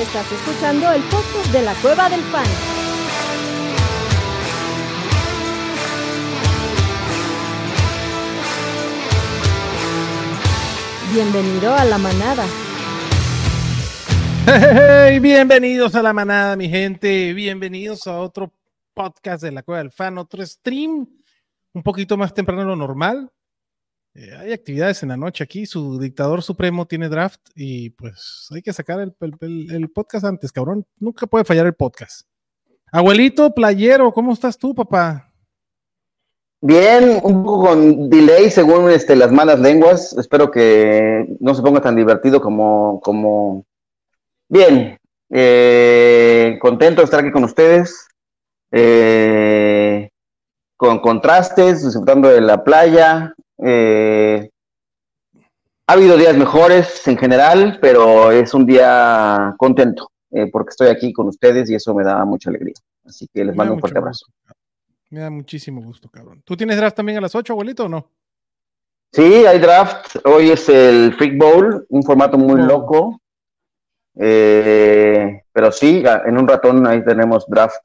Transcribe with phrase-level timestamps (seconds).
[0.00, 2.46] Estás escuchando el podcast de la Cueva del Fan.
[11.12, 12.46] Bienvenido a la manada.
[14.46, 17.34] Hey, bienvenidos a la manada, mi gente.
[17.34, 18.54] Bienvenidos a otro
[18.94, 21.06] podcast de la Cueva del Fan, otro stream
[21.74, 23.30] un poquito más temprano de lo normal.
[24.14, 25.66] Eh, hay actividades en la noche aquí.
[25.66, 30.84] Su dictador supremo tiene draft y pues hay que sacar el, podcast antes, cabrón.
[30.98, 32.22] Nunca puede fallar el podcast.
[32.92, 35.32] Abuelito playero, ¿cómo estás tú, papá?
[36.60, 40.12] Bien, un poco con delay según este, las malas lenguas.
[40.18, 43.64] Espero que no se ponga tan divertido como, como...
[44.48, 44.98] Bien,
[45.30, 48.08] eh, contento de estar aquí con ustedes.
[48.72, 50.10] eh,
[50.76, 53.34] con contrastes, disfrutando de la playa.
[53.64, 54.50] Eh,
[55.86, 61.12] ha habido días mejores en general, pero es un día contento eh, porque estoy aquí
[61.12, 62.74] con ustedes y eso me da mucha alegría.
[63.04, 64.26] Así que les mando un fuerte abrazo.
[64.26, 64.54] gusto.
[65.10, 66.40] Me da muchísimo gusto, cabrón.
[66.44, 68.08] ¿Tú tienes draft también a las 8, abuelito, o no?
[69.12, 70.16] Sí, hay draft.
[70.24, 72.64] Hoy es el Freak Bowl, un formato muy Oh.
[72.64, 73.20] loco.
[74.14, 77.76] Eh, pero sí, en un ratón ahí tenemos draft.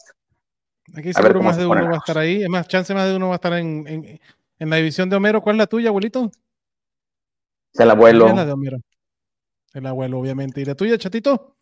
[0.95, 2.43] Aquí seguro más de uno va a estar ahí.
[2.43, 4.19] Es más, chance más de uno va a estar en, en-
[4.59, 5.41] en la división de Homero.
[5.41, 6.31] ¿Cuál es la tuya, abuelito?
[7.73, 8.27] Es el abuelo.
[8.27, 8.77] es la de Homero.
[9.73, 10.61] El abuelo, obviamente.
[10.61, 11.57] ¿Y la tuya, chatito?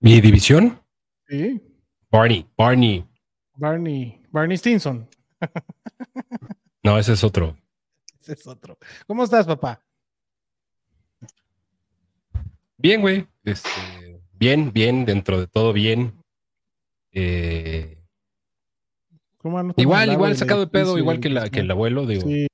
[0.00, 0.80] ¿Mi división?
[1.28, 1.62] Sí.
[2.10, 3.06] Barney, Barney.
[3.56, 4.20] Barney.
[4.30, 5.08] Barney Stinson.
[6.82, 7.56] No, ese es otro.
[8.20, 8.76] Ese es otro.
[9.06, 9.82] ¿Cómo estás, papá?
[12.76, 13.26] Bien, güey.
[13.42, 13.70] Este,
[14.34, 16.22] bien, bien, dentro de todo bien.
[17.12, 18.03] Eh,
[19.44, 21.72] ¿Cómo andas con igual, igual sacado de pedo, igual que, el la, que el desmadre?
[21.72, 22.46] abuelo, digo, Sí,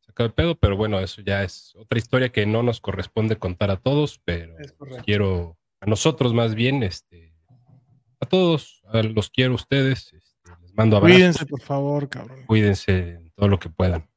[0.00, 3.70] sacado de pedo, pero bueno, eso ya es otra historia que no nos corresponde contar
[3.70, 4.56] a todos, pero
[5.04, 7.32] quiero, a nosotros más bien, este,
[8.18, 12.44] a todos, a los quiero a ustedes, este, les mando abrazos, Cuídense, por favor, cabrón.
[12.46, 14.08] cuídense en todo lo que puedan.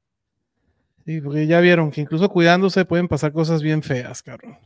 [1.06, 4.58] Sí, porque ya vieron que incluso cuidándose pueden pasar cosas bien feas, cabrón.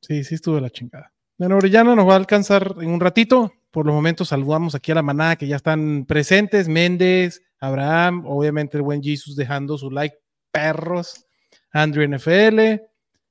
[0.00, 1.12] Sí, sí estuvo la chingada.
[1.38, 3.52] Bueno, Orellana nos va a alcanzar en un ratito.
[3.72, 6.68] Por los momentos saludamos aquí a la manada que ya están presentes.
[6.68, 10.16] Méndez, Abraham, obviamente el buen Jesus dejando su like,
[10.52, 11.26] perros.
[11.72, 12.80] Andrew NFL.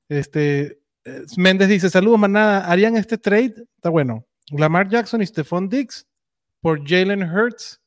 [0.09, 3.55] Este, eh, Méndez dice, saludos manada, ¿harían este trade?
[3.75, 4.25] Está bueno.
[4.49, 6.07] Lamar Jackson y Stephon Diggs
[6.59, 7.79] por Jalen Hurts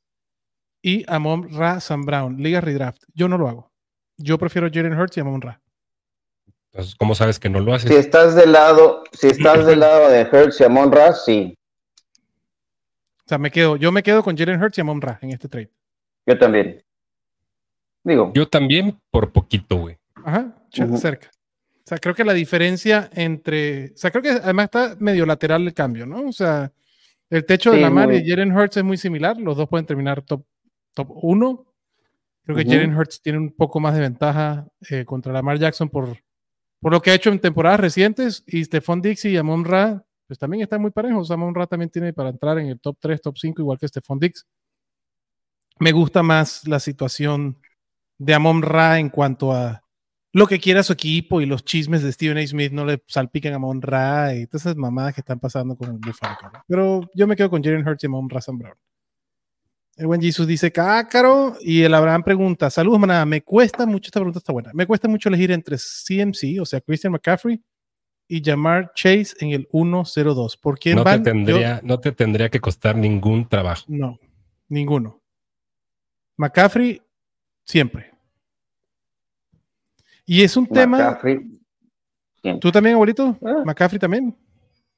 [0.81, 2.37] y Amon Ra Sam Brown.
[2.39, 3.03] Liga Redraft.
[3.13, 3.73] Yo no lo hago.
[4.17, 5.61] Yo prefiero Jalen Hurts y Amon Ra.
[6.75, 7.89] Entonces, ¿cómo sabes que no lo haces?
[7.89, 11.57] Si estás del lado, si estás del lado de Hertz y Amon Ra, sí,
[13.27, 15.49] O sea, me quedo, yo me quedo con Jalen Hurts y Amon Ra en este
[15.49, 15.71] trade.
[16.27, 16.83] yo también.
[18.03, 19.97] Digo, Yo también por poquito, güey.
[20.17, 20.99] Ajá, Ujú.
[20.99, 21.31] cerca.
[21.79, 23.93] O sea, creo que la diferencia entre.
[23.95, 26.29] O sea, creo que además está medio lateral el cambio, ¿no?
[26.29, 26.71] O sea,
[27.31, 29.39] el techo de Lamar muy- y Jalen Hurts es muy similar.
[29.39, 30.45] Los dos pueden terminar top,
[30.95, 31.67] top 1.
[32.45, 32.65] Creo que.
[32.65, 36.19] Jalen Hurts tiene un poco más de ventaja eh, contra Lamar Jackson por,
[36.81, 38.45] por lo que ha hecho en temporadas recientes.
[38.47, 41.31] Y Stephon Diggs y Amon Ra, pues también están muy parejos.
[41.31, 44.19] Amon Ra también tiene para entrar en el top 3, top 5, igual que Stephon
[44.19, 44.47] Diggs.
[45.79, 47.59] Me gusta más la situación
[48.19, 49.83] de Amon Ra en cuanto a
[50.33, 52.47] lo que quiera su equipo y los chismes de Steven A.
[52.47, 55.91] Smith no le salpican a Amon Ra y todas esas mamadas que están pasando con
[55.91, 56.37] el Buffalo.
[56.67, 58.77] Pero yo me quedo con Jalen Hurts y Amon Ra Sam Brown.
[59.97, 64.19] El buen Jesus dice cácaro y el Abraham pregunta, saludos manada, me cuesta mucho, esta
[64.19, 67.63] pregunta está buena, me cuesta mucho elegir entre CMC, o sea, Christian McCaffrey
[68.29, 70.59] y Jamar Chase en el 1-0-2.
[70.61, 71.17] ¿Por quién No te?
[71.17, 73.85] Yo- tendría, no te tendría que costar ningún trabajo.
[73.89, 74.19] no,
[74.69, 75.21] ninguno.
[76.37, 77.01] McCaffrey,
[77.65, 78.11] siempre.
[80.27, 80.99] Y es un tema.
[80.99, 81.41] McCaffrey,
[82.43, 82.59] sí.
[82.61, 83.37] ¿Tú también, abuelito?
[83.45, 83.63] Ah.
[83.65, 84.35] McCaffrey también.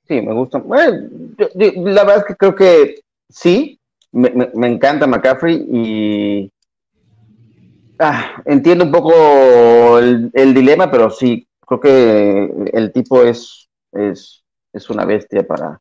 [0.09, 0.59] Sí, me gusta.
[0.59, 3.79] Bueno, yo- yo- la verdad es que creo que sí,
[4.13, 6.53] me, me- me encanta McCaffrey y
[7.99, 14.45] ah, entiendo un poco el, el dilema, pero sí, creo que el tipo es, es,
[14.73, 15.81] es una bestia para,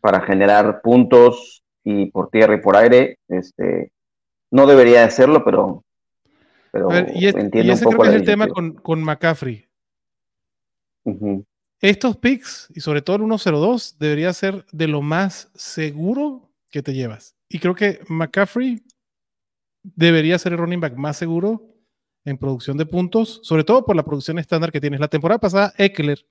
[0.00, 3.18] para generar puntos y por tierra y por aire.
[3.28, 3.90] Este,
[4.50, 5.84] no debería de serlo, pero,
[6.70, 9.66] pero ver, y, ese un creo que es el tema con, con McCaffrey.
[11.80, 16.94] Estos picks, y sobre todo el 1-0-2, debería ser de lo más seguro que te
[16.94, 17.36] llevas.
[17.48, 18.82] Y creo que McCaffrey
[19.82, 21.75] debería ser el running back más seguro
[22.26, 25.00] en producción de puntos, sobre todo por la producción estándar que tienes.
[25.00, 26.26] La temporada pasada, Eckler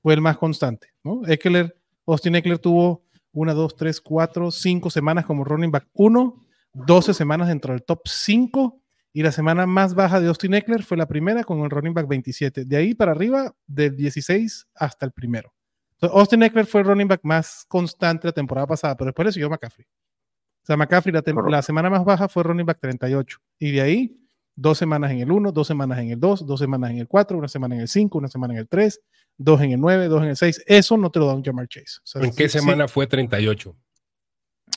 [0.00, 1.22] fue el más constante, ¿no?
[1.26, 1.76] Eckler,
[2.06, 7.48] Austin Eckler tuvo una, dos, tres, cuatro, cinco semanas como running back 1, 12 semanas
[7.48, 8.80] dentro del top 5
[9.12, 12.06] y la semana más baja de Austin Eckler fue la primera con el running back
[12.06, 12.64] 27.
[12.64, 15.52] De ahí para arriba, del 16 hasta el primero.
[16.00, 19.50] Austin Eckler fue el running back más constante la temporada pasada, pero después le siguió
[19.50, 19.84] McCaffrey.
[19.84, 23.38] O sea, McCaffrey la, la semana más baja fue running back 38.
[23.58, 24.27] Y de ahí,
[24.60, 27.38] dos semanas en el 1, dos semanas en el 2, dos semanas en el 4,
[27.38, 29.00] una semana en el 5, una semana en el 3,
[29.36, 30.64] dos en el 9, dos en el 6.
[30.66, 32.00] Eso no te lo da un Jamar Chase.
[32.16, 33.76] ¿En qué semana fue 38?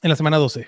[0.03, 0.67] En la semana 12.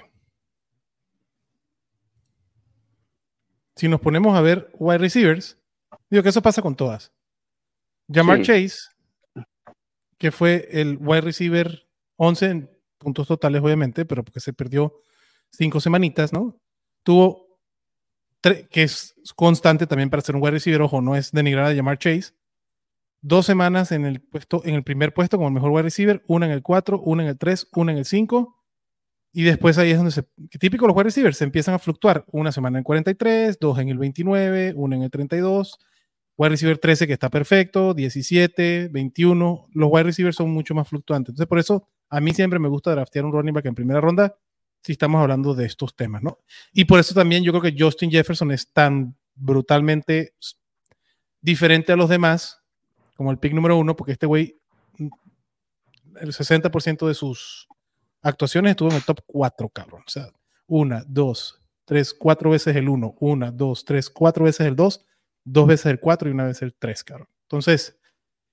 [3.76, 5.60] Si nos ponemos a ver wide receivers,
[6.10, 7.12] digo que eso pasa con todas.
[8.12, 8.90] Jamar Chase,
[10.18, 15.00] que fue el wide receiver 11 en puntos totales, obviamente, pero porque se perdió
[15.52, 16.60] cinco semanitas, ¿no?
[17.04, 17.43] Tuvo,
[18.70, 21.98] que es constante también para ser un wide receiver, ojo, no es denigrar a Jamar
[21.98, 22.34] Chase,
[23.22, 26.46] dos semanas en el, puesto, en el primer puesto como el mejor wide receiver, una
[26.46, 28.56] en el 4, una en el 3, una en el 5,
[29.32, 30.24] y después ahí es donde se,
[30.60, 33.90] típico los wide receivers, se empiezan a fluctuar, una semana en el 43, dos en
[33.90, 35.80] el 29, una en el 32,
[36.38, 41.32] wide receiver 13 que está perfecto, 17, 21, los wide receivers son mucho más fluctuantes.
[41.32, 44.36] Entonces por eso a mí siempre me gusta draftear un running back en primera ronda
[44.84, 46.40] si estamos hablando de estos temas, ¿no?
[46.74, 50.34] Y por eso también yo creo que Justin Jefferson es tan brutalmente
[51.42, 52.62] diferente a los demás
[53.16, 54.60] como el pick número uno, porque este güey,
[56.20, 57.68] el 60% de sus
[58.22, 60.04] actuaciones estuvo en el top 4, cabrón.
[60.06, 60.30] O sea,
[60.68, 65.06] una, dos, tres, cuatro veces el uno, una, dos, tres, cuatro veces el dos,
[65.44, 67.28] dos veces el cuatro y una vez el tres, cabrón.
[67.44, 67.98] Entonces,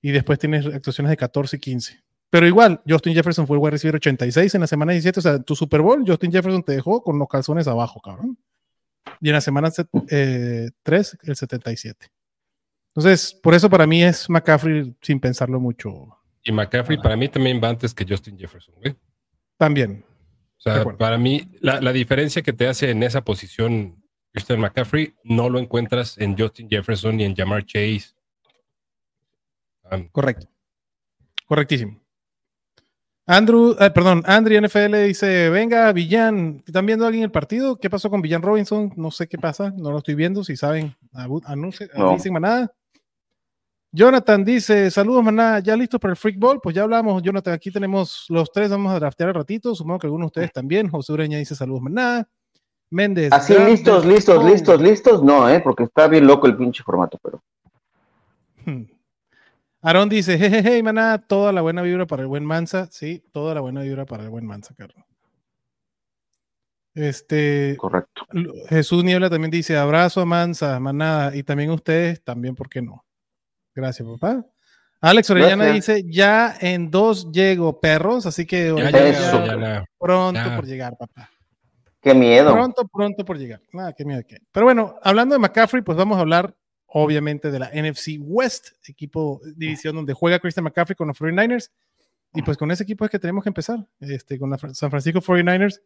[0.01, 2.03] y después tienes actuaciones de 14 y 15.
[2.31, 5.19] Pero igual, Justin Jefferson fue el wide receiver 86 en la semana 17.
[5.19, 8.37] O sea, tu Super Bowl, Justin Jefferson te dejó con los calzones abajo, cabrón.
[9.19, 10.69] Y en la semana 3, eh,
[11.23, 12.07] el 77.
[12.95, 16.17] Entonces, por eso para mí es McCaffrey sin pensarlo mucho.
[16.43, 18.95] Y McCaffrey para mí también va antes que Justin Jefferson, güey.
[19.57, 20.05] También.
[20.57, 24.01] O sea, para mí, la, diferencia que te hace en esa posición
[24.31, 28.13] Christian McCaffrey no lo encuentras en Justin Jefferson ni en Jamar Chase.
[30.13, 30.47] Correcto.
[31.45, 32.00] Correctísimo.
[33.31, 37.77] Andrew, eh, perdón, Andrew NFL dice, venga, Villan, ¿están viendo alguien el partido?
[37.77, 38.91] ¿Qué pasó con Villan Robinson?
[38.97, 40.93] No sé qué pasa, no lo estoy viendo, si saben,
[41.45, 42.39] anuncien, no.
[42.41, 42.73] nada.
[43.89, 46.59] Jonathan dice, saludos maná, ¿ya listos para el Freak Ball?
[46.61, 50.07] Pues ya hablamos, Jonathan, aquí tenemos los tres, vamos a draftear al ratito, supongo que
[50.07, 50.89] algunos de ustedes también.
[50.89, 52.27] José Ureña dice, saludos maná.
[52.89, 53.31] Méndez.
[53.31, 55.61] Así listos, listos, listos, listos, no, ¿eh?
[55.61, 57.41] porque está bien loco el pinche formato, pero...
[58.65, 58.83] Hmm.
[59.81, 62.87] Aarón dice, jejeje, maná, toda la buena vibra para el buen Mansa.
[62.91, 65.03] Sí, toda la buena vibra para el buen Mansa, Carlos.
[66.93, 67.75] Este.
[67.77, 68.27] Correcto.
[68.69, 73.05] Jesús Niebla también dice, abrazo a Mansa, manada, y también ustedes, también, ¿por qué no?
[73.73, 74.45] Gracias, papá.
[74.99, 78.71] Alex Orellana dice, ya en dos llego, perros, así que
[79.97, 81.31] pronto por llegar, papá.
[82.01, 82.51] Qué miedo.
[82.53, 83.61] Pronto, pronto por llegar.
[83.73, 84.21] Nada, qué miedo.
[84.27, 84.37] Qué.
[84.51, 86.55] Pero bueno, hablando de McCaffrey, pues vamos a hablar
[86.93, 91.71] obviamente de la NFC West, equipo, división donde juega Christian McCaffrey con los 49ers.
[92.33, 95.19] Y pues con ese equipo es que tenemos que empezar, este, con la San Francisco
[95.21, 95.81] 49ers.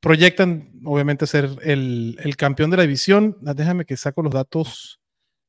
[0.00, 3.38] Proyectan, obviamente, ser el, el campeón de la división.
[3.46, 5.00] Ah, déjame que saco los datos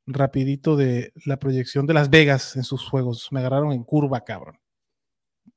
[0.08, 3.28] rapidito de la proyección de Las Vegas en sus juegos.
[3.32, 4.60] Me agarraron en curva, cabrón.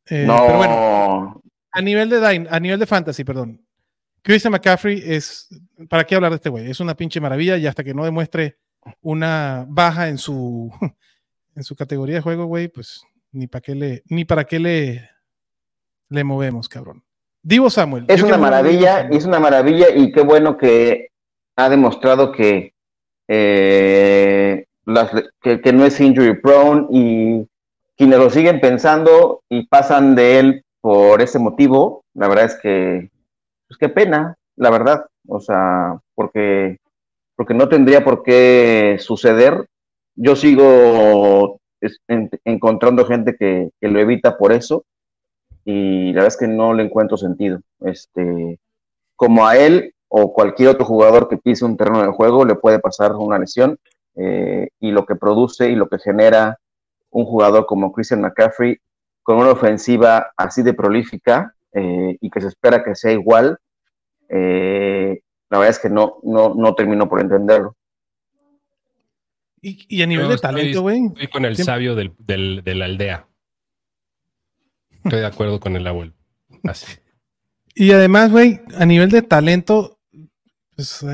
[0.06, 0.44] Eh, no.
[0.44, 3.64] Pero bueno, a nivel de a nivel de fantasy, perdón.
[4.22, 5.48] Christian McCaffrey es,
[5.88, 6.70] ¿para qué hablar de este güey?
[6.70, 8.58] Es una pinche maravilla y hasta que no demuestre
[9.00, 10.70] una baja en su,
[11.54, 15.10] en su categoría de juego, güey, pues ni para qué le, ni para qué le,
[16.08, 17.02] le movemos, cabrón.
[17.42, 18.04] Divo Samuel.
[18.08, 21.08] Es una maravilla, es una maravilla y qué bueno que
[21.56, 22.74] ha demostrado que,
[23.28, 24.66] eh,
[25.40, 27.48] que, no es injury prone y
[27.96, 33.10] quienes lo siguen pensando y pasan de él por ese motivo, la verdad es que,
[33.68, 36.78] pues qué pena, la verdad, o sea, porque
[37.40, 39.66] porque no tendría por qué suceder.
[40.14, 41.58] Yo sigo
[42.44, 44.84] encontrando gente que, lo evita por eso
[45.64, 47.62] y la verdad es que no le encuentro sentido.
[47.80, 48.58] Este,
[49.16, 52.78] como a él o cualquier otro jugador que pise un terreno de juego le puede
[52.78, 53.78] pasar una lesión
[54.16, 56.58] eh, y lo que produce y lo que genera
[57.08, 58.76] un jugador como Christian McCaffrey
[59.22, 63.56] con una ofensiva así de prolífica eh, y que se espera que sea igual,
[64.28, 65.20] eh,
[65.50, 67.76] la verdad es que no, no, no termino por entenderlo.
[69.62, 71.06] Y, a nivel de talento, güey.
[71.06, 73.28] Estoy con el sabio del, de la aldea.
[75.04, 76.14] Estoy de acuerdo con el abuelo.
[76.64, 76.86] Así.
[77.74, 79.98] Y además, güey, a nivel de talento,
[80.74, 81.04] pues,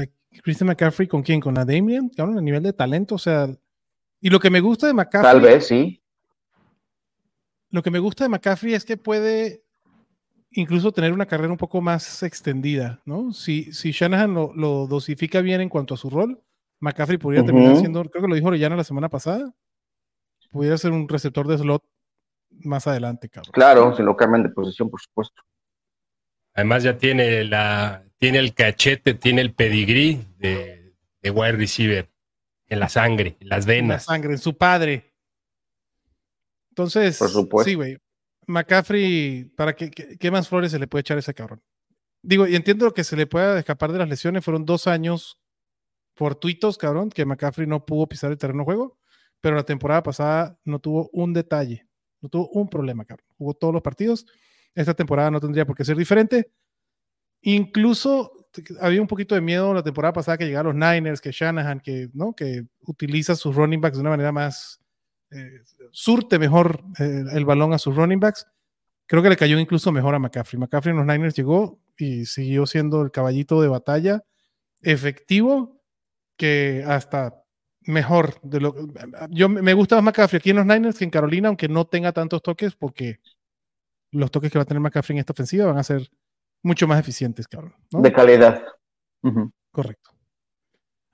[0.43, 1.41] Christian McCaffrey, ¿con quién?
[1.41, 2.11] ¿Con la Damien?
[2.17, 3.49] a nivel de talento, o sea.
[4.21, 5.33] Y lo que me gusta de McCaffrey.
[5.33, 6.01] Tal vez, sí.
[7.71, 9.66] Lo que me gusta de McCaffrey es que puede
[10.57, 13.33] incluso tener una carrera un poco más extendida, ¿no?
[13.33, 16.43] Si, si Shanahan lo, dosifica bien en cuanto a su rol,
[16.81, 19.55] McCaffrey podría terminar siendo, creo que lo dijo Orellana la semana pasada,
[20.51, 21.83] pudiera ser un receptor de slot
[22.51, 23.53] más adelante, cabrón.
[23.53, 25.43] Claro, si lo cambian de posición, por supuesto.
[26.55, 32.09] Además ya tiene la, tiene el cachete, tiene el pedigrí de, de wide receiver
[32.69, 34.05] en la sangre, en las En la venas.
[34.05, 35.13] sangre, en su padre.
[36.71, 37.69] Entonces, Por supuesto.
[37.69, 37.99] sí, güey.
[38.47, 41.63] McCaffrey, ¿para qué, qué, más flores se le puede echar a ese cabrón?
[42.23, 44.45] Digo, y entiendo que se le pueda escapar de las lesiones.
[44.45, 45.39] Fueron dos años
[46.15, 48.99] fortuitos, cabrón, que McCaffrey no pudo pisar el terreno de juego,
[49.41, 51.87] pero la temporada pasada no tuvo un detalle,
[52.21, 53.27] no tuvo un problema, cabrón.
[53.37, 54.27] Jugó todos los partidos.
[54.75, 56.51] Esta temporada no tendría por qué ser diferente.
[57.43, 58.33] Incluso
[58.81, 62.09] había un poquito de miedo la temporada pasada que llegaron los Niners, que Shanahan, que,
[62.13, 62.35] ¿no?
[62.35, 64.81] que utiliza sus running backs de una manera más,
[65.31, 68.47] eh, surte mejor eh, el balón a sus running backs.
[69.07, 70.59] Creo que le cayó incluso mejor a McCaffrey.
[70.59, 74.23] McCaffrey en los Niners llegó y siguió siendo el caballito de batalla
[74.83, 75.81] efectivo
[76.37, 77.43] que hasta
[77.83, 78.75] mejor de lo
[79.31, 82.13] yo me gusta más McCaffrey aquí en los Niners que en Carolina, aunque no tenga
[82.13, 83.21] tantos toques, porque
[84.11, 86.11] los toques que va a tener McCaffrey en esta ofensiva van a ser
[86.63, 87.47] mucho más eficientes.
[87.93, 88.01] ¿no?
[88.01, 88.63] De calidad.
[89.71, 90.11] Correcto.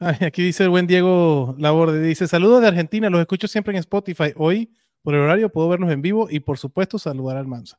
[0.03, 3.79] Ay, aquí dice el buen Diego Laborde, dice, saludos de Argentina, los escucho siempre en
[3.79, 4.33] Spotify.
[4.37, 7.79] Hoy, por el horario, puedo vernos en vivo y, por supuesto, saludar al Mansa.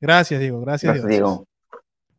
[0.00, 0.60] Gracias, Diego.
[0.60, 1.46] Gracias, Gracias, Diego.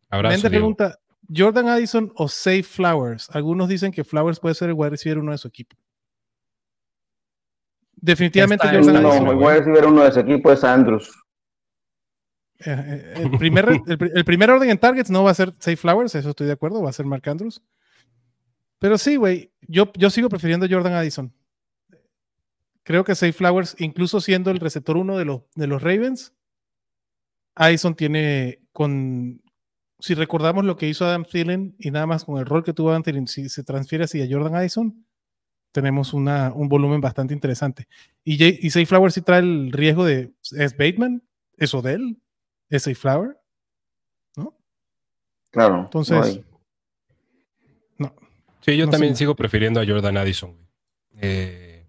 [0.10, 0.50] Abrazo, Diego.
[0.50, 1.00] pregunta,
[1.36, 3.30] ¿Jordan Addison o Safe Flowers?
[3.32, 5.76] Algunos dicen que Flowers puede ser el wide receiver uno de su equipo.
[7.96, 9.28] Definitivamente Jordan No, Addison.
[9.28, 11.12] el wide receiver uno de ese equipo es Andrews.
[12.60, 15.76] Eh, eh, el, primer, el, el primer orden en targets no va a ser Safe
[15.76, 17.62] Flowers, eso estoy de acuerdo, va a ser Mark Andrews.
[18.80, 21.34] Pero sí, güey, yo, yo sigo prefiriendo a Jordan Addison.
[22.84, 26.34] Creo que Safe Flowers, incluso siendo el receptor uno de, los de los Ravens,
[27.56, 29.42] Addison tiene con,
[30.00, 32.92] si recordamos lo que hizo Adam Thielen y nada más con el rol que tuvo
[32.92, 35.06] Adam Thielen, si se transfiere así a Jordan Addison,
[35.72, 37.88] tenemos una, un volumen bastante interesante.
[38.24, 41.24] Y, Safe Flowers sí trae el riesgo de, ¿es Bateman?
[41.58, 42.22] ¿Es Odell?
[42.70, 43.38] ¿Es Safe Flower?
[45.52, 45.84] Claro.
[45.84, 46.55] Entonces, no hay- no.
[48.66, 49.20] Sí, yo No también sé.
[49.20, 50.52] sigo prefiriendo a Jordan Addison.
[50.54, 50.66] güey.
[51.22, 51.86] Eh,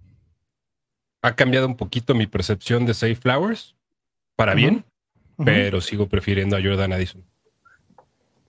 [1.22, 3.74] ha cambiado un poquito mi percepción de Safe Flowers
[4.36, 4.84] para bien,
[5.44, 7.24] pero sigo prefiriendo a Jordan Addison.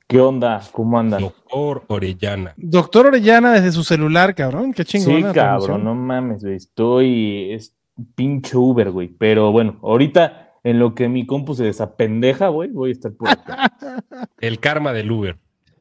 [0.08, 0.62] ¿Qué onda?
[0.72, 1.22] ¿Cómo andan?
[1.22, 2.54] Doctor Orellana.
[2.56, 4.74] Doctor Orellana desde su celular, cabrón.
[4.74, 5.18] Qué chingón.
[5.18, 6.56] Sí, cabrón, no mames, güey.
[6.56, 7.52] Estoy.
[7.54, 7.76] Es
[8.16, 9.08] pinche Uber, güey.
[9.10, 13.30] Pero bueno, ahorita en lo que mi compu se desapendeja, güey, voy a estar por
[13.30, 13.74] acá.
[14.40, 15.38] El karma del Uber.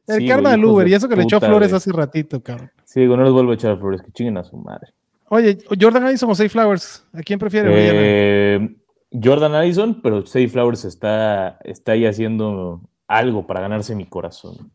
[0.07, 1.77] El Sí, karma del Uber, de y eso que le echó flores güey.
[1.77, 2.71] hace ratito, cabrón.
[2.85, 4.93] Sí, digo, no les vuelvo a echar flores, que chinguen a su madre.
[5.29, 7.69] Oye, Jordan Addison o Safe Flowers, ¿a quién prefiere?
[7.73, 8.75] Eh,
[9.21, 14.71] Jordan Addison, pero Safe Flowers está, está ahí haciendo algo para ganarse mi corazón.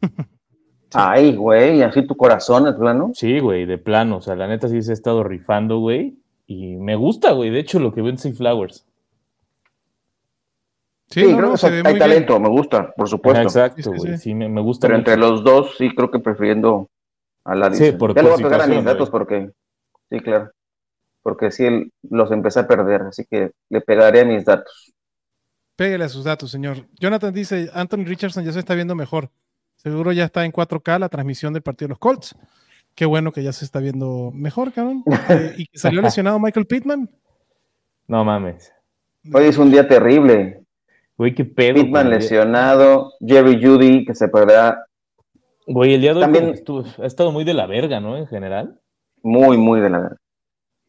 [0.94, 3.12] Ay, güey, así tu corazón, es plano.
[3.14, 4.18] Sí, güey, de plano.
[4.18, 6.18] O sea, la neta sí se ha estado rifando, güey.
[6.46, 7.50] Y me gusta, güey.
[7.50, 8.84] De hecho, lo que veo en Safe Flowers.
[11.12, 11.98] Sí, Sí, no, creo no, que se hay bien.
[11.98, 13.42] talento, me gusta, por supuesto.
[13.42, 14.12] exacto, Sí, sí, güey.
[14.12, 14.18] sí.
[14.18, 16.88] Sí, me, me gusta Pero entre los dos, sí creo que prefiriendo
[17.44, 19.50] a la Sí, por- Ya le voy a pegar a mis datos porque,
[20.10, 20.50] sí, claro.
[21.22, 24.92] Porque sí, los empecé a perder, así que le pegaré a mis datos.
[25.76, 26.86] Pégale a sus datos, señor.
[27.00, 29.30] Jonathan dice, Anthony Richardson ya se está viendo mejor.
[29.76, 32.36] Seguro ya está en 4K la transmisión del partido de los Colts.
[32.94, 35.02] Qué bueno que ya se está viendo mejor, cabrón.
[35.30, 37.08] Eh, y que salió lesionado Michael Pittman.
[38.06, 38.72] No mames.
[39.32, 40.61] Hoy es un día terrible.
[41.22, 41.74] Güey, qué pedo.
[41.76, 42.18] Pittman güey.
[42.18, 44.84] lesionado, Jerry Judy que se perderá
[45.68, 48.16] Güey, el día de hoy También- que estuvo- ha estado muy de la verga, ¿no?
[48.16, 48.80] En general.
[49.22, 50.16] muy, muy de la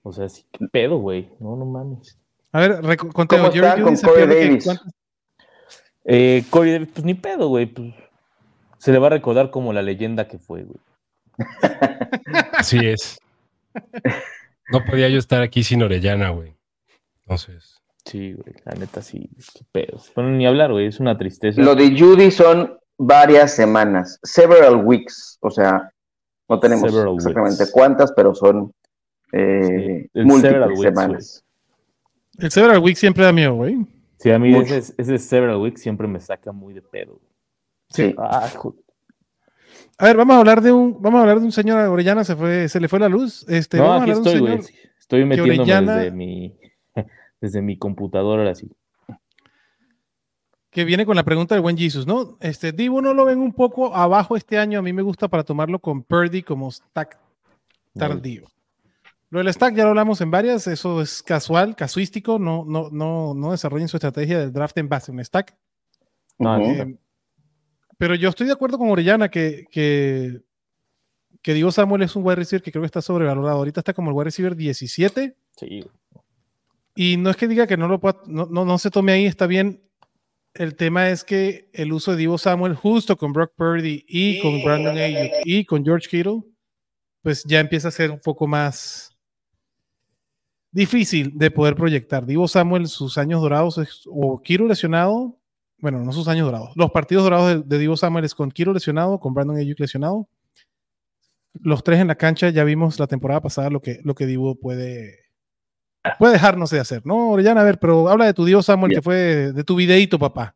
[0.02, 1.30] O sea, sí, qué pedo, güey.
[1.40, 2.18] No, no mames.
[2.52, 2.98] A ver.
[2.98, 4.64] ¿Cómo Jerry está Jeudy con se Corey que- Davis?
[4.66, 4.94] ¿cuántas-
[6.06, 7.68] Eh, Corey Davis, pues ni pedo, güey.
[7.68, 7.94] Pues,
[8.80, 10.80] se le va a recordar como la leyenda que fue, güey.
[12.54, 13.20] Así es.
[14.72, 16.56] No podía yo estar aquí sin Orellana, güey.
[17.22, 18.56] Entonces, Sí, güey.
[18.66, 19.30] La neta, sí.
[19.54, 20.00] Qué pedo.
[20.16, 20.88] Bueno, ni hablar, güey.
[20.88, 21.62] Es una tristeza.
[21.62, 25.92] Lo de Judy son varias semanas, several weeks, o sea,
[26.50, 27.72] no tenemos Several exactamente weeks.
[27.74, 28.74] cuántas, pero son
[29.32, 31.44] eh, Sí, el several múltiples weeks, semanas.
[32.40, 33.78] El Several Week siempre da miedo, güey.
[34.20, 37.14] Sí, a mí ese, ese several weeks siempre me saca muy de pedo.
[37.14, 37.32] güey.
[37.90, 38.16] Sí.
[38.18, 38.80] Ah, joder.
[39.98, 42.36] A ver, vamos a hablar de un, vamos a hablar de un señor Orellana, se
[42.36, 43.46] fue, se le fue la luz.
[43.50, 44.62] Este, no, vamos a aquí hablar de un estoy, güey.
[44.64, 46.56] señor Estoy metiéndome Orellana- desde mi,
[47.44, 48.72] desde mi computadora, ahora sí.
[50.70, 52.38] que viene con la pregunta del buen Jesus, ¿no?
[52.40, 55.44] Este, Divo no lo ven un poco abajo este año, a mí me gusta para
[55.44, 57.20] tomarlo con Purdy como stack
[57.98, 58.48] tardío.
[59.30, 63.34] Lo del stack ya lo hablamos en varias, eso es casual, casuístico, no, no, no,
[63.34, 65.54] no desarrollen su estrategia del draft en base a un stack.
[66.40, 66.62] No.
[66.62, 66.98] Eh,
[67.98, 70.40] pero yo estoy de acuerdo con Orellana que, que,
[71.42, 73.58] que Divo Samuel es un wide receiver que creo que está sobrevalorado.
[73.58, 75.86] Ahorita está como el wide receiver 17 sí.
[76.96, 79.26] Y no es que diga que no lo pueda, no, no, no se tome ahí,
[79.26, 79.82] está bien.
[80.54, 84.64] El tema es que el uso de Divo Samuel justo con Brock Purdy y con
[84.64, 86.44] Brandon Ayuk y con George Kittle,
[87.24, 89.18] pues ya empieza a ser un poco más
[90.72, 92.26] difícil de poder proyectar.
[92.26, 95.40] Divo Samuel, sus años dorados es o Kiro lesionado,
[95.80, 98.74] bueno, no sus años dorados, los partidos dorados de, de Divo Samuel es con Kiro
[98.74, 100.30] lesionado, con Brandon Ayuk lesionado.
[101.54, 104.56] Los tres en la cancha, ya vimos la temporada pasada lo que, lo que Divo
[104.56, 105.23] puede,
[106.20, 107.32] puede dejarnos de hacer, ¿no?
[107.32, 110.56] Orellana, a ver, pero habla de tu Divo Samuel, que fue de, tu videíto, papá.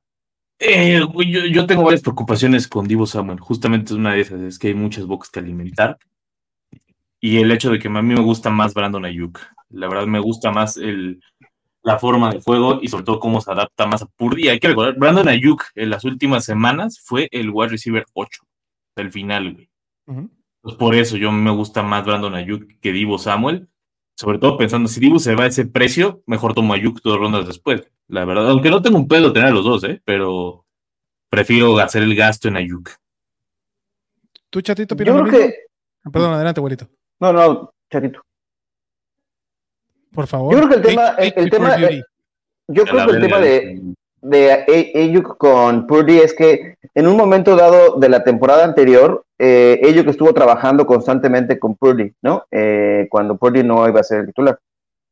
[0.60, 3.40] Eh, yo, yo tengo varias preocupaciones con Divo Samuel.
[3.40, 5.98] Justamente una de esas, es que hay muchas bocas que alimentar.
[7.20, 9.40] Y el hecho de que a mí me gusta más Brandon Ayuk.
[9.70, 11.20] La verdad me gusta más el,
[11.88, 14.50] la forma de juego y sobre todo cómo se adapta más a Purdy.
[14.50, 18.44] Hay que recordar, Brandon Ayuk en las últimas semanas fue el wide receiver 8
[18.98, 19.70] del final, güey.
[20.62, 23.70] Pues por eso yo me gusta más Brandon Ayuk que Divo Samuel.
[24.20, 27.46] Sobre todo pensando, si Divo se va a ese precio, mejor tomo Ayuk dos rondas
[27.46, 27.84] después.
[28.08, 30.02] La verdad, aunque no tengo un pedo tener a los dos, ¿eh?
[30.06, 30.66] Pero
[31.30, 32.90] prefiero hacer el gasto en Ayuk.
[34.50, 35.54] ¿Tú, chatito, Yo creo que.
[36.12, 36.90] Perdón, adelante, abuelito.
[37.20, 38.22] No, no, chatito.
[40.12, 40.54] Por favor.
[40.54, 42.02] Yo creo que el tema- el- el tema- beauty.
[42.70, 43.82] Yo A creo que el tema de,
[44.22, 44.66] de A-
[45.00, 50.08] Ayuk con Purdy es que en un momento dado de la temporada anterior, eh, Ayuk
[50.08, 52.46] estuvo trabajando constantemente con Purdy, ¿no?
[52.52, 54.58] Eh, cuando Purdy no iba a ser el titular.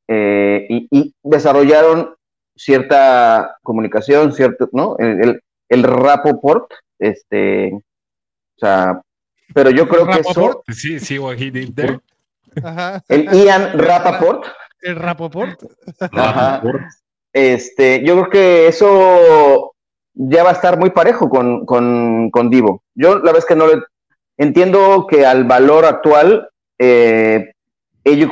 [0.08, 2.16] Eh, y, y desarrollaron
[2.56, 4.96] cierta comunicación, cierto, ¿no?
[4.98, 7.82] El, el, el rapport, este, o
[8.58, 9.02] sea,
[9.54, 10.64] pero yo creo que eso.
[10.70, 12.00] Sí, sí, what he did there.
[12.64, 13.04] Ajá.
[13.10, 14.46] el Ian Rappaport,
[14.82, 15.62] El Rapoport.
[16.00, 16.62] Ajá.
[17.36, 19.74] Este, yo creo que eso
[20.14, 22.82] ya va a estar muy parejo con, con, con Divo.
[22.96, 23.84] Yo la es que no le
[24.38, 26.48] entiendo que al valor actual
[26.80, 27.52] eh,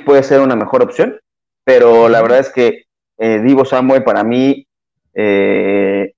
[0.05, 1.19] puede ser una mejor opción,
[1.65, 2.83] pero la verdad es que
[3.17, 4.65] eh, Divo Samuel para mí
[5.13, 6.13] eh,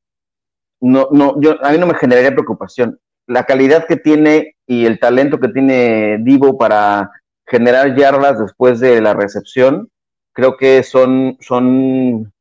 [0.79, 2.99] no, no, yo, a mí no me generaría preocupación.
[3.25, 7.09] La calidad que tiene y el talento que tiene Divo para
[7.47, 9.89] generar yardas después de la recepción,
[10.33, 12.31] creo que son, son,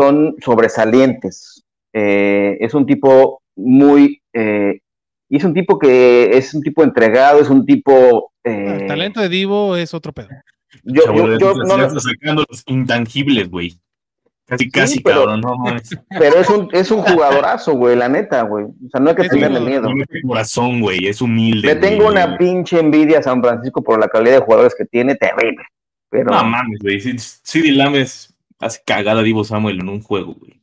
[0.00, 1.64] son sobresalientes.
[1.92, 4.80] Eh, es un tipo muy, eh,
[5.28, 8.32] y es un tipo que es un tipo entregado, es un tipo...
[8.44, 10.28] eh, El talento de Divo es otro pedo.
[10.84, 13.78] yo, Chavo, yo- yo no- estás sacando los intangibles, güey.
[14.46, 15.90] Casi, casi, pero- cabrón, no mames.
[16.18, 18.64] pero es un, es un jugadorazo, güey, la neta, güey.
[18.64, 19.82] O sea, no hay que Es tenerle un- miedo.
[19.82, 21.68] No mete corazón, güey, es humilde.
[21.68, 22.16] Le tengo güey.
[22.16, 25.62] una pinche envidia a San Francisco por la calidad de jugadores que tiene, terrible.
[26.08, 27.00] Pero No mames, güey.
[27.00, 28.29] Sí, CD Lames
[28.60, 30.60] hace cagada a Divo Samuel en un juego, güey.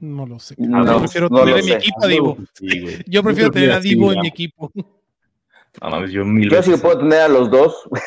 [0.00, 0.54] No lo sé.
[0.58, 1.76] No, yo prefiero no tener lo en mi sé.
[1.78, 2.36] equipo a Divo.
[2.52, 2.98] Sí, güey.
[3.06, 4.70] Yo prefiero tener a Divo en mi equipo.
[4.74, 6.82] No mames, yo mil yo si veces.
[6.82, 7.88] puedo tener a los dos.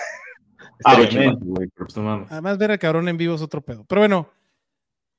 [0.85, 0.95] Ah,
[1.41, 2.27] güey, pues no.
[2.29, 3.83] Además, ver al cabrón en vivo es otro pedo.
[3.85, 4.29] Pero bueno,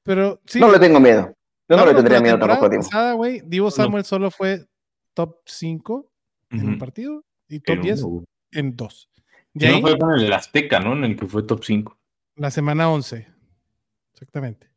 [0.04, 0.60] pero sí.
[0.60, 1.34] no le tengo miedo.
[1.68, 2.82] Yo no le tendría miedo tampoco a Divo.
[2.84, 4.66] pasada, güey, Divo Samuel solo fue
[5.14, 6.08] top 5
[6.50, 8.24] en un partido y top Pero 10 no, güey.
[8.52, 9.10] en dos.
[9.52, 10.92] De Si ahí, no fue con el Azteca, ¿no?
[10.92, 11.98] En el que fue top 5.
[12.36, 13.26] la semana 11.
[14.18, 14.68] Exactamente.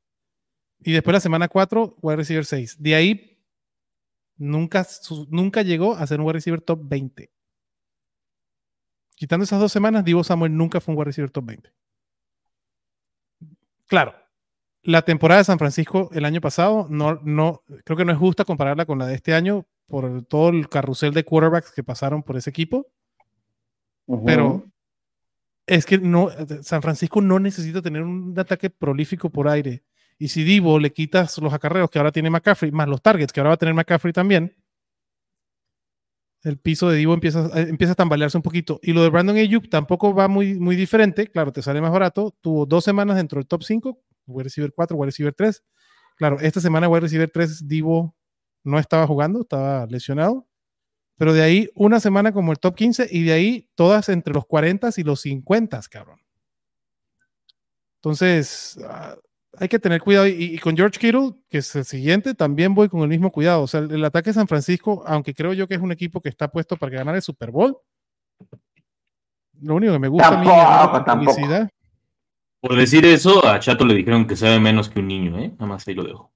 [0.83, 2.81] Y después la semana 4, wide receiver 6.
[2.81, 3.39] De ahí,
[4.37, 7.31] nunca, su- nunca llegó a ser un wide receiver top 20.
[9.15, 11.73] Quitando esas dos semanas, Divo Samuel nunca fue un wide receiver top 20.
[13.87, 14.13] Claro,
[14.83, 18.45] la temporada de San Francisco el año pasado, no, no, creo que no es justa
[18.45, 22.37] compararla con la de este año por todo el carrusel de quarterbacks que pasaron por
[22.37, 22.87] ese equipo.
[24.25, 24.70] Pero
[25.67, 26.29] es que no,
[26.61, 29.83] San Francisco no necesita tener un ataque prolífico por aire.
[30.17, 33.39] Y si Divo le quitas los acarreos que ahora tiene McCaffrey, más los targets que
[33.39, 34.55] ahora va a tener McCaffrey también,
[36.43, 38.79] el piso de Divo empieza, eh, empieza a tambalearse un poquito.
[38.81, 41.27] Y lo de Brandon Ayuk tampoco va muy, muy diferente.
[41.27, 42.35] Claro, te sale más barato.
[42.41, 45.63] Tuvo dos semanas dentro del top 5, wide receiver 4, wide receiver 3.
[46.15, 48.15] Claro, esta semana wide receiver 3, Divo
[48.63, 50.47] no estaba jugando, estaba lesionado.
[51.17, 54.45] Pero de ahí una semana como el top 15 y de ahí todas entre los
[54.45, 56.19] 40 y los 50, cabrón.
[57.97, 59.15] Entonces, ah,
[59.57, 60.27] hay que tener cuidado.
[60.27, 63.61] Y, y con George Kittle, que es el siguiente, también voy con el mismo cuidado.
[63.61, 66.21] O sea, el, el ataque de San Francisco, aunque creo yo que es un equipo
[66.21, 67.77] que está puesto para ganar el Super Bowl,
[69.61, 71.35] lo único que me gusta a mí es Tampoco, la tampoco.
[71.35, 71.69] publicidad.
[72.61, 75.49] Por decir eso, a Chato le dijeron que sabe menos que un niño, ¿eh?
[75.53, 76.31] Nada más ahí lo dejo.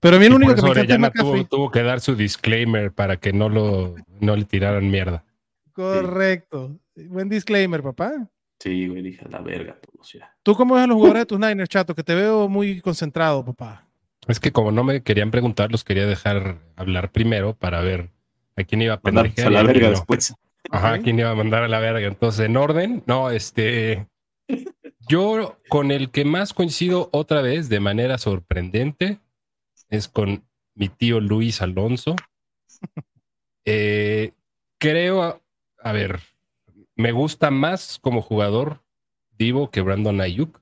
[0.00, 2.92] Pero a mí por único que me encanta es tuvo, tuvo que dar su disclaimer
[2.92, 5.24] para que no lo no le tiraran mierda.
[5.72, 6.78] Correcto.
[6.96, 8.28] Buen disclaimer, papá.
[8.58, 10.34] Sí, güey, dije a la verga todos ya.
[10.42, 11.94] ¿Tú cómo ves a los jugadores de tus Niners, chato?
[11.94, 13.86] Que te veo muy concentrado, papá.
[14.28, 18.10] Es que como no me querían preguntar, los quería dejar hablar primero para ver
[18.56, 19.90] a quién iba a pendejear a la verga no.
[19.92, 20.34] después.
[20.70, 21.00] Ajá, Ok.
[21.04, 22.06] quién iba a mandar a la verga.
[22.06, 24.06] Entonces, en orden, no, este,
[25.08, 29.18] Yo con el que más coincido otra vez de manera sorprendente
[29.90, 32.16] es con mi tío Luis Alonso.
[33.66, 34.32] Eh,
[34.78, 35.42] creo,
[35.82, 36.20] a ver,
[36.96, 38.82] me gusta más como jugador
[39.40, 40.60] Divo que Brandon Ayuk.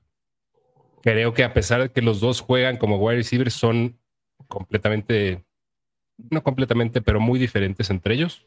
[1.01, 3.97] Creo que a pesar de que los dos juegan como wide receivers, son
[4.47, 5.43] completamente,
[6.29, 8.45] no completamente, pero muy diferentes entre ellos.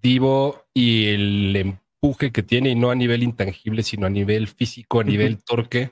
[0.00, 5.00] Divo y el empuje que tiene, y no a nivel intangible, sino a nivel físico,
[5.00, 5.90] a nivel torque,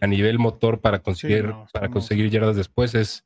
[0.00, 3.24] a nivel motor para conseguir, no, para conseguir yardas después, es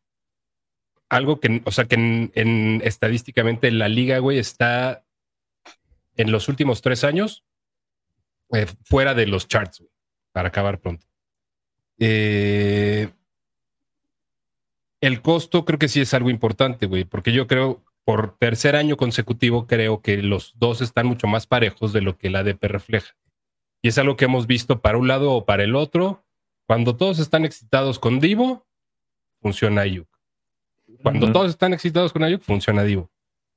[1.08, 5.04] algo que, o sea, que en, en- estadísticamente la liga, güey, está
[6.16, 7.44] en los últimos tres años
[8.52, 9.90] eh, fuera de los charts, güey,
[10.32, 11.06] para acabar pronto.
[11.98, 13.08] Eh,
[15.00, 18.96] el costo creo que sí es algo importante, güey, porque yo creo, por tercer año
[18.96, 23.14] consecutivo, creo que los dos están mucho más parejos de lo que el ADP refleja.
[23.82, 26.24] Y es algo que hemos visto para un lado o para el otro.
[26.66, 28.66] Cuando todos están excitados con Divo,
[29.40, 30.08] funciona Ayuk.
[31.02, 33.10] Cuando todos están excitados con Ayuk, funciona Divo.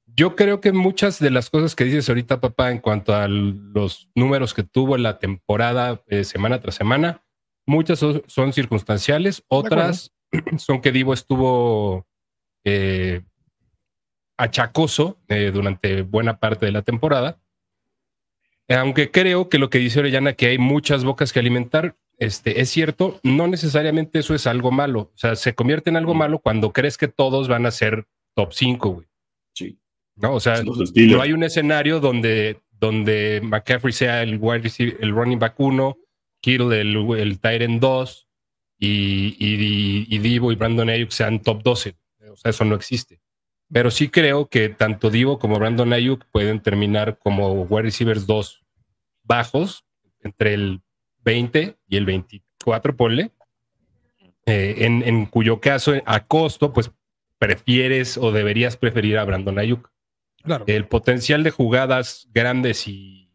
[0.05, 4.09] Yo creo que muchas de las cosas que dices ahorita, papá, en cuanto a los
[4.15, 7.23] números que tuvo en la temporada eh, semana tras semana,
[7.65, 10.13] muchas son, son circunstanciales, otras
[10.57, 12.07] son que Divo estuvo
[12.63, 13.21] eh,
[14.37, 17.39] achacoso eh, durante buena parte de la temporada.
[18.67, 22.69] Aunque creo que lo que dice Orellana, que hay muchas bocas que alimentar, este, es
[22.69, 25.11] cierto, no necesariamente eso es algo malo.
[25.13, 28.05] O sea, se convierte en algo malo cuando crees que todos van a ser
[28.35, 29.07] top 5, güey.
[29.53, 29.79] Sí.
[30.15, 30.33] ¿no?
[30.35, 35.39] O sea, no hay un escenario donde, donde McCaffrey sea el, wide receiver- el running
[35.39, 35.97] back 1,
[36.41, 38.27] Kittle el, el end 2
[38.79, 41.95] y, y, y Divo y Brandon Ayuk sean top 12.
[42.31, 43.21] O sea, eso no existe.
[43.71, 48.65] Pero sí creo que tanto Divo como Brandon Ayuk pueden terminar como wide receivers 2
[49.23, 49.85] bajos,
[50.21, 50.81] entre el
[51.23, 53.31] 20 y el 24, ponle.
[54.45, 56.91] Eh, en, en cuyo caso, a costo, pues
[57.37, 59.91] prefieres o deberías preferir a Brandon Ayuk.
[60.43, 60.63] Claro.
[60.67, 63.29] El potencial de jugadas grandes y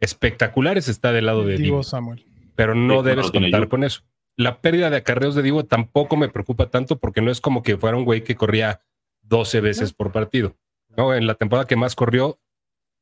[0.00, 2.24] espectaculares está del lado de Divo Divo, Samuel.
[2.54, 3.70] pero no Sí, debes contar Ayuk.
[3.70, 4.02] con eso.
[4.36, 7.76] La pérdida de acarreos de Divo tampoco me preocupa tanto porque no es como que
[7.76, 8.82] fuera un güey que corría
[9.22, 10.56] 12 veces por partido.
[10.96, 11.14] ¿no?
[11.14, 12.38] En la temporada que más corrió,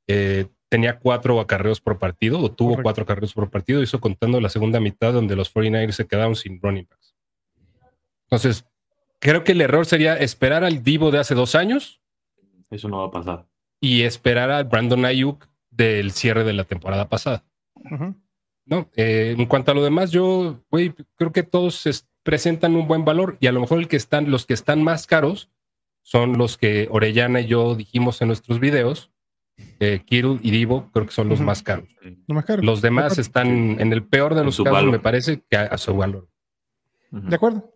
[0.07, 2.83] eh, tenía cuatro acarreos por partido o tuvo Correcto.
[2.83, 6.61] cuatro acarreos por partido, hizo contando la segunda mitad donde los 49ers se quedaron sin
[6.61, 7.15] running backs.
[8.25, 8.65] Entonces,
[9.21, 12.01] creo que el error sería esperar al Divo de hace dos años
[12.71, 13.47] Eso no va a pasar.
[13.81, 17.45] y esperar al Brandon Ayuk del cierre de la temporada pasada.
[18.67, 18.89] ¿no?
[18.97, 23.05] Eh, en cuanto a lo demás, yo, güey, creo que todos es- presentan un buen
[23.05, 25.51] valor y a lo mejor el que están, los que están más caros
[26.03, 29.11] son los que Orellana y yo dijimos en nuestros videos.
[29.81, 31.89] Eh, Kittle y Divo creo que son los más caros.
[32.27, 32.63] No más caro.
[32.63, 33.49] Los demás De están
[33.81, 34.91] en el peor de En los casos, valor.
[34.91, 36.29] me parece, que a, a su valor.
[37.11, 37.71] De acuerdo.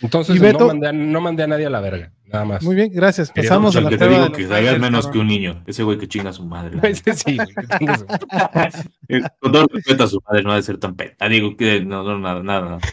[0.00, 2.62] Entonces, Beto- no, mandé a, no mandé a nadie a la verga, nada más.
[2.64, 3.30] Muy bien, gracias.
[3.30, 5.62] Quería Pasamos a Al la que te digo que los sabías menos que un niño.
[5.66, 6.76] Ese güey que chinga a su madre.
[6.76, 6.82] la
[7.14, 8.06] sí, güey, que chingue su-
[9.40, 11.28] Con todo respeto a su madre, no ha de ser tan peta.
[11.28, 12.78] Digo que no, no, nada, nada.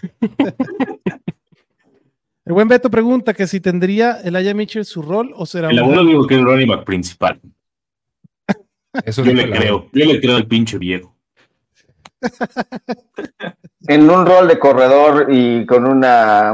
[2.45, 5.79] El buen Beto pregunta que si tendría el Aya Mitchell su rol o será El
[5.79, 7.39] abuelo digo que es el running back principal.
[9.05, 11.15] Eso Yo le la- creo, yo le creo al pinche viejo.
[13.87, 16.53] En un rol de corredor y con una.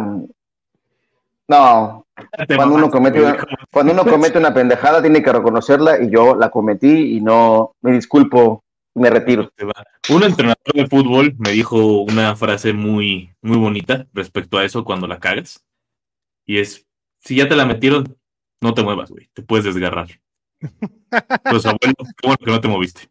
[1.49, 2.07] No,
[2.55, 3.37] cuando uno comete una,
[3.71, 7.91] cuando uno comete una pendejada tiene que reconocerla y yo la cometí y no me
[7.91, 8.63] disculpo,
[8.95, 9.51] me retiro.
[10.09, 15.05] Un entrenador de fútbol me dijo una frase muy, muy bonita respecto a eso cuando
[15.05, 15.63] la cagas.
[16.45, 16.85] Y es,
[17.19, 18.15] si ya te la metieron,
[18.61, 19.29] no te muevas, güey.
[19.33, 20.07] Te puedes desgarrar.
[20.59, 23.01] Pues abuelo, qué bueno que no te moviste.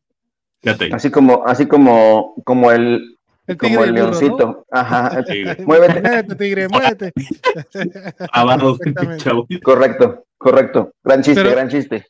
[0.61, 0.91] Quédate ahí.
[0.93, 4.11] Así como, así como, como el, el como el y burro, ¿no?
[4.21, 4.67] leoncito.
[4.71, 5.45] Ajá, güey.
[5.65, 6.01] muévete.
[6.03, 7.13] Muévete, tigre, muévete.
[8.33, 8.77] Abajo.
[9.63, 10.93] Correcto, correcto.
[11.05, 12.07] Gran chiste, Pero- gran chiste.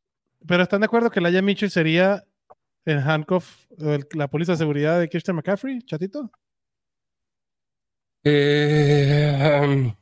[0.47, 2.25] Pero ¿están de acuerdo que el Aya Mitchell sería
[2.85, 6.31] el handcuff, el- la póliza de seguridad de Christian McCaffrey, chatito?
[8.25, 9.95] Eh, um,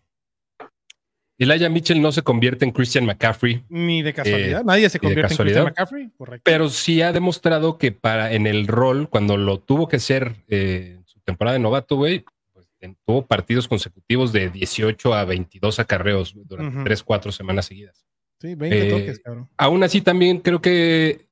[1.45, 4.61] Elijah Mitchell no se convierte en Christian McCaffrey, Ni de casualidad.
[4.61, 5.39] Eh, Nadie se convierte en.
[5.39, 6.11] Christian McCaffrey.
[6.17, 6.43] Correcto.
[6.45, 10.97] pero sí ha demostrado que para en el rol, cuando lo tuvo que ser eh,
[10.99, 12.67] en su temporada de novato, güey, pues,
[13.07, 16.85] tuvo partidos consecutivos de 18 a 22 acarreos durante Ujú.
[16.85, 18.05] 3, 4 semanas seguidas.
[18.41, 19.49] Sí, 20 eh, toques, cabrón.
[19.57, 21.27] Aún así, también creo que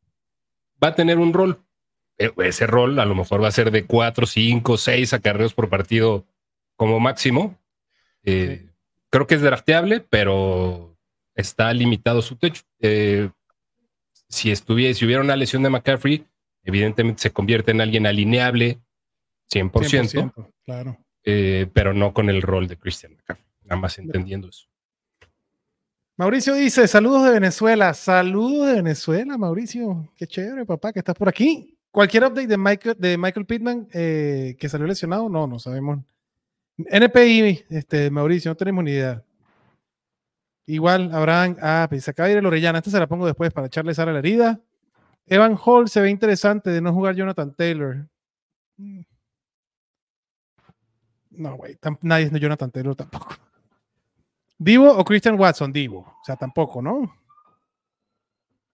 [0.83, 1.61] va a tener un rol.
[2.17, 6.25] Ese rol a lo mejor va a ser de 4, 5, 6 acarreos por partido
[6.77, 7.59] como máximo.
[8.25, 8.67] Eh,
[9.13, 10.97] Creo que es drafteable, pero
[11.35, 12.63] está limitado su techo.
[12.81, 13.29] Eh,
[14.31, 16.27] si estuviera, si hubiera una lesión de McCaffrey,
[16.65, 18.81] evidentemente se convierte en alguien alineable
[19.53, 20.97] 100%, 100%, claro.
[21.25, 23.47] eh, pero no con el rol de Christian McCaffrey.
[23.65, 24.67] Nada más entendiendo eso.
[26.17, 30.11] Mauricio dice, saludos de Venezuela, saludos de Venezuela, Mauricio.
[30.17, 31.77] Qué chévere, papá, que estás por aquí.
[31.91, 35.99] Cualquier update de Michael, de Michael Pittman eh, que salió lesionado, no, no sabemos.
[36.91, 39.25] NPI, este, Mauricio, no tenemos ni idea.
[40.67, 43.53] Igual, Abraham, ah, pues se acaba de ir el Orellana, esta se la pongo después
[43.53, 44.61] para echarle sal a la herida.
[45.27, 48.09] Evan Hall se ve interesante de no jugar Jonathan Taylor.
[51.31, 53.37] No, güey, nadie es Jonathan Taylor tampoco.
[54.59, 56.01] Divo o Christian Watson, Divo.
[56.01, 57.13] O sea, tampoco, ¿no?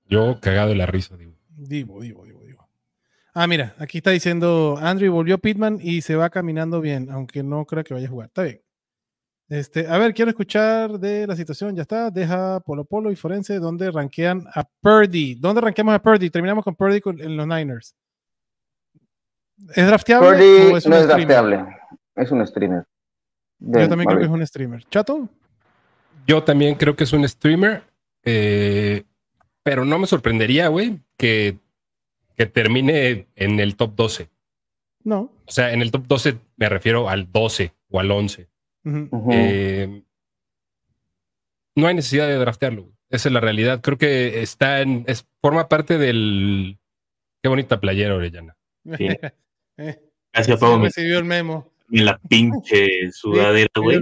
[0.06, 1.16] Yo cagado de la risa.
[1.16, 2.37] Divo, Divo, Divo, Divo.
[3.40, 7.64] Ah, mira, aquí está diciendo Andrew volvió Pitman y se va caminando bien, aunque no
[7.66, 8.26] creo que vaya a jugar.
[8.26, 8.60] Está bien.
[9.48, 11.76] Este, a ver, quiero escuchar de la situación.
[11.76, 12.10] Ya está.
[12.10, 15.36] Deja Polo Polo y Forense, donde rankean a Purdy.
[15.36, 16.30] ¿Dónde rankeamos a Purdy?
[16.30, 17.94] Terminamos con Purdy con- en los Niners.
[19.74, 20.28] ¿Es drafteable?
[20.30, 21.26] Purdy o es no un es streamer?
[21.28, 21.76] drafteable,
[22.16, 22.84] es un streamer.
[23.60, 24.84] Yo también creo que es un streamer.
[24.90, 25.28] ¿Chato?
[26.26, 27.82] Yo también creo que es un streamer,
[28.24, 29.04] eh,
[29.62, 31.58] pero no me sorprendería, güey, que,
[32.38, 34.30] que termine en el top 12.
[35.04, 35.32] No.
[35.46, 38.48] O sea, en el top 12 me refiero al 12 o al 11.
[38.84, 39.08] Ujú.
[39.10, 39.30] Ujú.
[39.32, 40.02] Eh,
[41.74, 42.82] no hay necesidad de draftearlo.
[42.84, 42.94] güey.
[43.10, 43.80] Esa es la realidad.
[43.80, 46.78] Creo que está en, es, forma parte del.
[47.42, 48.56] Qué bonita playera, Orellana.
[48.96, 49.08] Sí.
[50.34, 51.72] Eh, sí, apago mi- recibió el memo.
[51.90, 53.98] en la pinche sudadera, güey.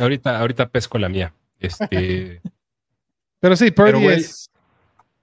[0.00, 1.34] Ahorita, ahorita pesco la mía.
[1.58, 2.40] Este.
[3.40, 4.50] Pero sí, Purdy Pero, es.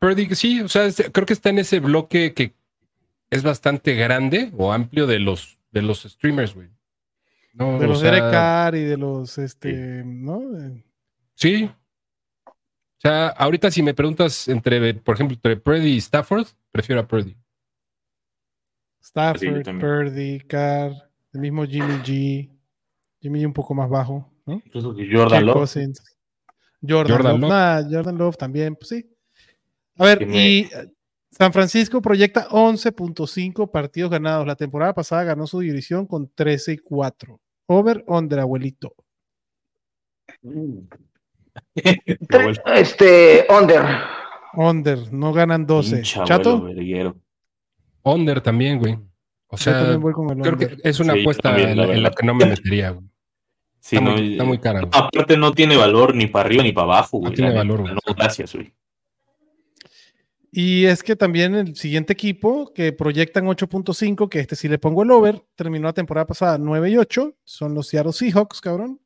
[0.03, 2.53] Purdy, sí, o sea, es- creo que está en ese bloque que
[3.29, 6.67] es bastante grande o amplio de los, de los streamers, güey.
[7.53, 10.41] No, De los sea, Derek Carr y de los, este, ¿no?
[10.59, 10.83] Eh,
[11.35, 11.69] Sí.
[12.45, 12.51] O
[13.05, 17.35] sea, ahorita si me preguntas entre, por ejemplo, entre Purdy y Stafford, prefiero a Purdy.
[19.01, 19.79] Stafford, también.
[19.79, 20.91] Purdy, Carr,
[21.33, 22.49] el mismo Jimmy G.
[23.21, 24.61] Jimmy G un poco más bajo, ¿no?
[24.73, 25.55] Jordan Love.
[26.87, 27.41] Jordan, Jordan Love.
[27.41, 27.49] Love.
[27.49, 29.12] Nah, Jordan Love también, pues sí.
[29.97, 30.69] A ver, me- y eh,
[31.32, 34.45] San Francisco proyecta 11.5 partidos ganados.
[34.47, 37.39] La temporada pasada ganó su división con 13 y 4.
[37.67, 38.93] Over, under, abuelito.
[40.43, 40.88] Bueno,
[42.73, 43.84] Este, under.
[44.56, 45.95] Under, no ganan 12.
[45.97, 47.15] pinche Chato, abuelo.
[48.03, 48.97] Under también, güey.
[49.47, 51.84] O sea, también voy con el creo que es una Sí, apuesta también, en, la
[51.93, 53.06] en la que no me metería, güey.
[53.79, 54.91] Sí, Está, no, muy, está muy cara, güey.
[54.93, 57.34] Aparte no tiene valor ni para arriba ni para abajo, güey.
[57.34, 57.93] tiene la valor, güey.
[57.93, 58.73] No, gracias, güey.
[60.55, 65.01] Y es que también el siguiente equipo que proyectan 8.5, que este sí le pongo
[65.01, 69.01] el over, terminó la temporada pasada 9 y 8, son los Seattle Seahawks, cabrón.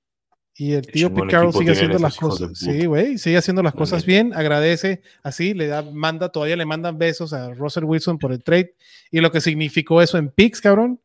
[0.55, 2.59] Y el tío Pete Carroll sigue haciendo las cosas.
[2.59, 6.65] Sí, güey, sigue haciendo las La cosas bien, agradece, así le da, manda, todavía le
[6.65, 8.75] mandan besos a Russell Wilson por el trade
[9.09, 10.99] y lo que significó eso en picks, cabrón.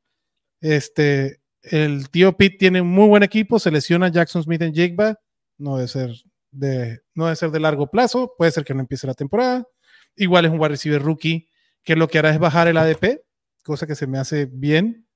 [0.60, 5.20] Este, el tío Pete tiene un muy buen equipo, se lesiona Jackson Smith en Jigba,
[5.58, 6.10] no debe ser
[6.50, 9.68] de, no debe ser de largo plazo, puede ser que no empiece la temporada.
[10.16, 11.48] Igual es un wide receiver rookie,
[11.82, 13.20] que lo que hará es bajar el ADP,
[13.64, 15.06] cosa que se me hace bien.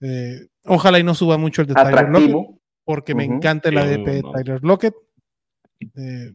[0.00, 2.30] Eh, ojalá y no suba mucho el de Tyler Lockett,
[2.84, 4.22] porque me encanta el ADP de.
[4.34, 4.94] Tyler Lockett.
[5.96, 6.32] Eh,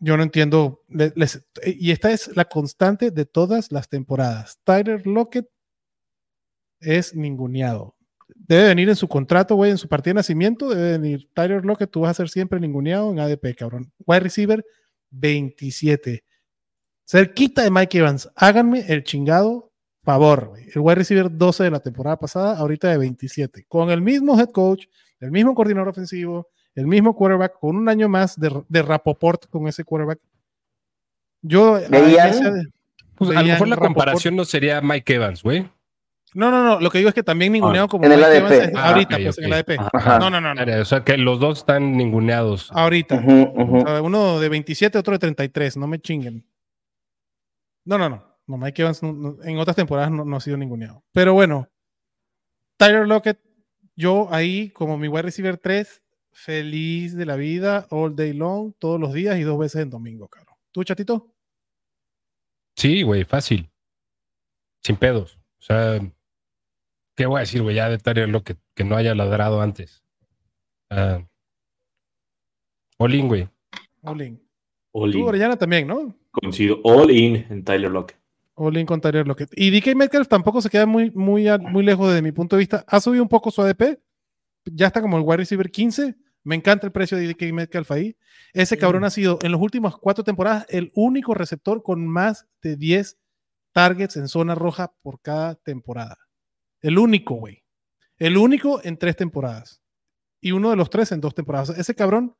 [0.00, 0.82] yo no entiendo.
[0.88, 4.58] les- y esta es la constante de todas las temporadas.
[4.64, 5.46] Tyler Lockett
[6.80, 7.96] es ninguneado.
[8.34, 10.70] Debe venir en su contrato, güey, en su partida de nacimiento.
[10.70, 11.90] Debe venir Tyler Lockett.
[11.90, 13.92] Tú vas a ser siempre ninguneado en ADP, cabrón.
[14.06, 14.64] Wide receiver
[15.10, 16.24] 27.
[17.06, 18.30] Cerquita de Mike Evans.
[18.36, 19.70] Háganme el chingado
[20.04, 20.64] favor, güey.
[20.74, 23.64] El wide receiver 12 de la temporada pasada, ahorita de 27.
[23.68, 24.86] Con el mismo head coach,
[25.20, 29.68] el mismo coordinador ofensivo, el mismo quarterback, con un año más de, de Rapoport con
[29.68, 30.18] ese quarterback.
[31.42, 31.76] Yo.
[31.76, 32.28] ahí ¿Veían?
[32.28, 32.62] ese-
[33.16, 33.94] Pues, a lo mejor la Rapoport.
[33.94, 35.68] comparación no sería Mike Evans, güey.
[36.34, 36.80] No, no, no.
[36.80, 38.52] Lo que digo es que también ninguneado como en el Mike ADP.
[38.54, 39.70] Evans Ah, ahorita, pues en el ADP.
[39.92, 40.18] Ajá.
[40.18, 40.80] No, no, no, no.
[40.80, 42.70] O sea que los dos están ninguneados.
[42.72, 43.22] Ahorita.
[43.54, 45.76] O sea, uno de 27, otro de 33.
[45.76, 46.46] No me chinguen.
[47.84, 48.32] No, no, no.
[48.46, 51.04] No, Mike Evans no- no- en otras temporadas no, no ha sido ninguneado.
[51.12, 51.68] Pero bueno,
[52.76, 53.40] Tyler Lockett,
[53.96, 58.98] yo ahí como mi wide receiver 3, feliz de la vida, all day long, todos
[59.00, 60.56] los días y dos veces en domingo, cabrón.
[60.72, 61.34] ¿Tú, chatito?
[62.76, 63.70] Sí, güey, fácil.
[64.82, 65.38] Sin pedos.
[65.60, 66.00] O sea,
[67.14, 67.76] ¿qué voy a decir, güey?
[67.76, 70.02] Ya de Tyler Lockett, que no haya ladrado antes.
[70.90, 71.24] Ah,
[72.98, 73.48] all in, güey.
[74.02, 74.42] All in.
[74.92, 75.24] All Tú.
[75.26, 76.14] Orellana, también, ¿no?
[76.32, 76.80] Coincido.
[76.82, 78.18] All in en Tyler Lockett.
[78.54, 79.50] All in con Tyler Lockett.
[79.54, 82.84] Y DK Metcalf tampoco se queda muy, muy, muy lejos desde mi punto de vista.
[82.88, 84.00] Ha subido un poco su ADP.
[84.64, 86.16] Ya está como el wide receiver 15.
[86.44, 88.16] Me encanta el precio de DK Metcalf ahí.
[88.52, 92.76] Ese cabrón ha sido en las últimas cuatro temporadas el único receptor con más de
[92.76, 93.18] 10
[93.72, 96.18] targets en zona roja por cada temporada.
[96.80, 97.62] El único, güey.
[98.18, 99.82] El único en tres temporadas.
[100.40, 101.70] Y uno de los tres en dos temporadas.
[101.70, 102.36] Ese cabrón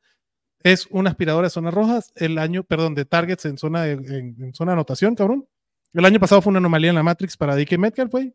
[0.64, 2.12] es un aspirador de zonas rojas.
[2.14, 5.46] El año, perdón, de targets en zona de, en, zona de anotación, cabrón.
[5.92, 8.35] El año pasado fue una anomalía en la Matrix para DK Metcalf, güey.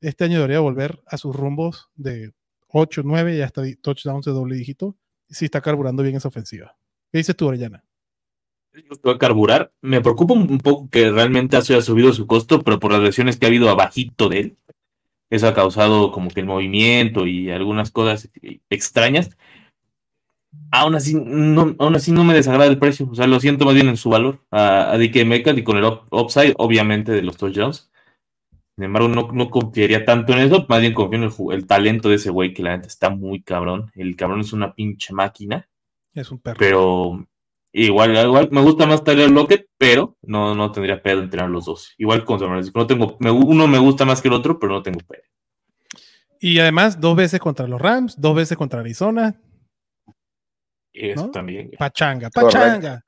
[0.00, 2.32] Este año debería volver a sus rumbos de
[2.68, 4.96] 8, 9 y hasta touchdowns de doble dígito.
[5.28, 6.76] Si está carburando bien esa ofensiva.
[7.10, 7.84] ¿Qué dices tú, Orellana?
[9.06, 9.72] va a carburar.
[9.80, 13.46] Me preocupa un poco que realmente haya subido su costo, pero por las lesiones que
[13.46, 14.56] ha habido abajito de él,
[15.30, 18.30] eso ha causado como que el movimiento y algunas cosas
[18.70, 19.36] extrañas.
[20.70, 23.08] Aún así, no, aún así no me desagrada el precio.
[23.10, 25.76] O sea, lo siento más bien en su valor a, a DK Metcalf y con
[25.76, 27.90] el up- upside, obviamente, de los touchdowns.
[28.74, 32.16] Sin embargo, no, no confiaría tanto en eso, más bien confío en el, talento de
[32.16, 33.92] ese güey, que la neta está muy cabrón.
[33.94, 35.68] El cabrón es una pinche máquina.
[36.12, 36.56] Es un perro.
[36.58, 37.24] Pero
[37.72, 41.66] igual, igual me gusta más Tyler Lockett, pero no, no tendría pedo en tener los
[41.66, 41.94] dos.
[41.98, 42.80] Igual con San Francisco.
[42.80, 45.22] No tengo, me- uno me gusta más que el otro, pero no tengo pedo.
[46.40, 49.36] Y además, dos veces contra los Rams, dos veces contra Arizona.
[50.94, 51.30] Eso ¿No?
[51.32, 51.70] también.
[51.78, 52.56] Pachanga, Correcto.
[52.58, 53.02] pachanga.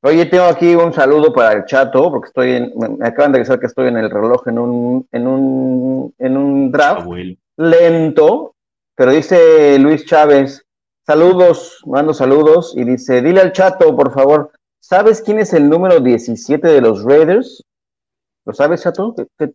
[0.00, 3.60] Oye, tengo aquí un saludo para el chato, porque estoy en, me- acaban de avisar
[3.60, 7.34] que estoy en el reloj en un, en un, en un draft Abuelo.
[7.56, 8.54] lento,
[8.94, 10.64] pero dice Luis Chávez,
[11.04, 15.98] saludos, mando saludos, y dice, dile al chato, por favor, ¿sabes quién es el número
[16.00, 17.64] 17 de los Raiders?
[18.46, 19.14] ¿Lo sabes, chato?
[19.16, 19.52] ¿Qué- qué-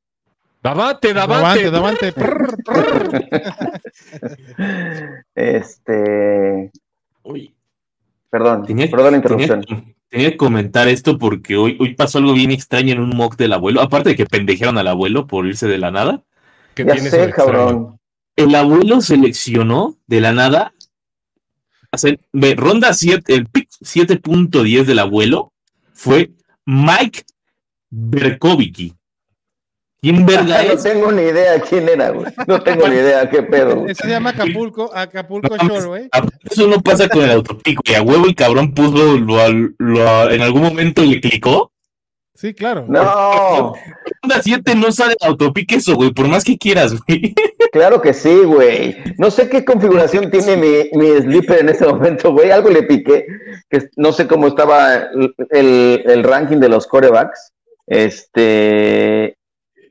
[0.62, 2.12] Davante, Davante, davante.
[2.12, 3.30] Davante.
[5.36, 6.72] Este,
[7.24, 7.54] Uy,
[8.34, 9.64] perdón, tenía, perdón la interrupción.
[10.10, 13.54] tenía que comentar esto porque hoy, hoy pasó algo bien extraño en un mock del
[13.54, 13.80] abuelo.
[13.80, 16.24] Aparte de que pendejearon al abuelo por irse de la nada.
[16.74, 18.00] ¿Qué Ya tiene sé, cabrón.
[18.36, 20.74] El abuelo seleccionó de la nada.
[21.92, 22.20] hacer-
[22.58, 25.54] ronda 7, el pick 7.10 del abuelo
[25.94, 26.32] fue
[26.66, 27.22] Mike
[27.92, 28.96] Berkovicki.
[30.04, 32.28] ¿Quién verga No tengo ni idea quién era, güey.
[32.46, 33.78] No tengo ni idea qué pedo.
[33.78, 33.92] güey.
[33.94, 36.10] Ese se llama Acapulco, Acapulco No, Shore, güey.
[36.44, 37.82] Eso no pasa con el autopico.
[37.86, 39.48] Y a huevo el cabrón puso lo,
[39.80, 41.72] lo- en algún momento le clicó.
[42.36, 42.86] Sí, claro.
[42.90, 43.74] No,
[44.22, 47.34] Ronda 7 no sale autopique eso, güey, por más que quieras, güey.
[47.72, 48.98] claro que sí, güey.
[49.18, 52.52] No sé qué configuración tiene mi, mi sleeper en este momento, güey.
[52.52, 53.26] Algo le piqué,
[53.70, 57.54] que no sé cómo estaba el, el- el ranking de los corebacks.
[57.88, 59.38] Este,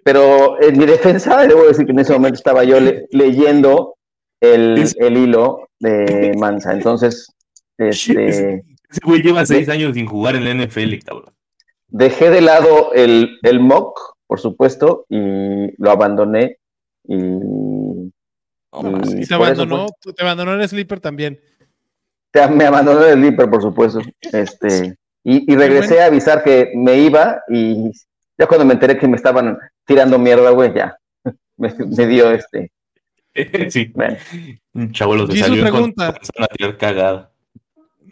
[0.05, 3.97] pero en mi defensa, debo decir que en ese momento estaba yo le- leyendo
[4.41, 6.73] el, el hilo de Mansa.
[6.73, 7.33] Entonces,
[7.79, 8.55] este,
[8.91, 11.35] Ese güey lleva seis años sin jugar en la NFL, cabrón.
[11.88, 16.59] dejé de lado el, el mock, por supuesto, y lo abandoné.
[17.05, 18.11] Y, y
[19.21, 21.38] Y se abandonó, fue- te abandonó el sleeper también.
[22.31, 24.01] te- me abandonó el sleeper, por supuesto.
[24.33, 27.91] Este, y, y regresé a avisar que me iba y
[28.42, 30.98] ya cuando me enteré que me estaban tirando mierda, güey, ya.
[31.57, 32.72] Me, me dio este.
[33.70, 34.16] sí, Bueno,
[34.72, 36.09] un chavo los en pregunta.
[36.09, 37.33] empezaron a tirar cagada.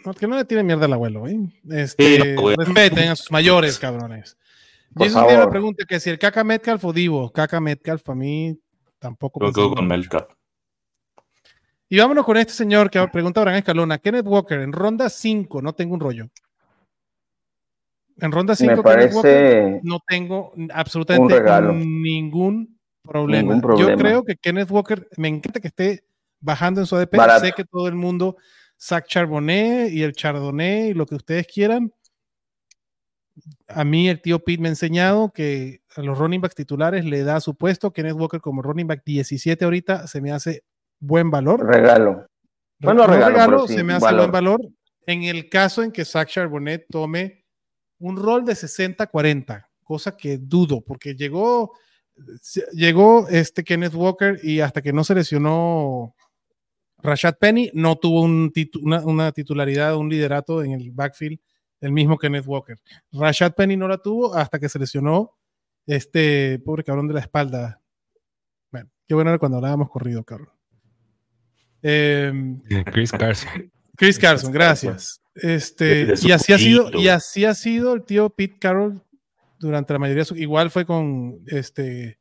[0.05, 1.37] No, que no le tiene mierda al abuelo, güey.
[1.69, 2.57] Este, Sí, no, güey.
[2.57, 4.39] respeten a sus mayores, cabrones.
[4.95, 7.33] Por Jesus tiene una pregunta que si el Caca Metcalf o Divo.
[7.33, 8.57] Caca Metcalf a mí
[9.01, 9.45] tampoco.
[9.45, 9.89] Yo quedo con.
[11.89, 13.99] Y vámonos con este señor que pregunta Abraham Escalona.
[13.99, 16.29] Kenneth Walker, en ronda 5, no tengo un rollo.
[18.21, 19.81] En ronda 5, me parece.
[19.83, 21.43] no tengo absolutamente
[21.75, 23.43] ningún problema.
[23.43, 23.91] Ningún problema.
[23.91, 26.05] Yo creo que Kenneth Walker, me encanta que esté
[26.41, 27.17] bajando en su ADP.
[27.17, 27.45] Barato.
[27.45, 28.37] Sé que todo el mundo,
[28.79, 31.93] Zach Charbonnet y el Chardonnay y lo que ustedes quieran.
[33.69, 37.23] A mí el tío Pete me ha enseñado que a los running backs titulares le
[37.23, 37.93] da su puesto.
[37.93, 40.63] Kenneth Walker como running back 17 ahorita se me hace
[40.99, 41.67] buen valor.
[41.67, 42.27] Regalo.
[42.81, 44.21] Bueno, No regalo, sí, se me hace valor.
[44.23, 44.61] buen valor.
[45.07, 47.40] En el caso en que Zach Charbonnet tome
[48.01, 51.73] un rol de 60-40, cosa que dudo, porque llegó,
[52.73, 56.15] llegó este Kenneth Walker y hasta que no se lesionó
[56.99, 61.39] Rashad Penny, no tuvo un titu- una, una titularidad, un liderato en el backfield,
[61.81, 62.79] el mismo Kenneth Walker.
[63.13, 65.33] Rashad Penny no la tuvo hasta que se lesionó
[65.87, 67.81] este pobre cabrón de la espalda.
[68.71, 70.51] Bueno, qué bueno era cuando hablábamos corrido, cabrón.
[71.83, 72.61] Em,
[72.93, 73.73] Chris Carson.
[73.97, 75.23] Chris Carson, gracias.
[75.43, 79.03] Este, De y así ha sido, y así ha sido el tío Pete Carroll
[79.59, 82.19] durante la mayoría de su, igual fue con este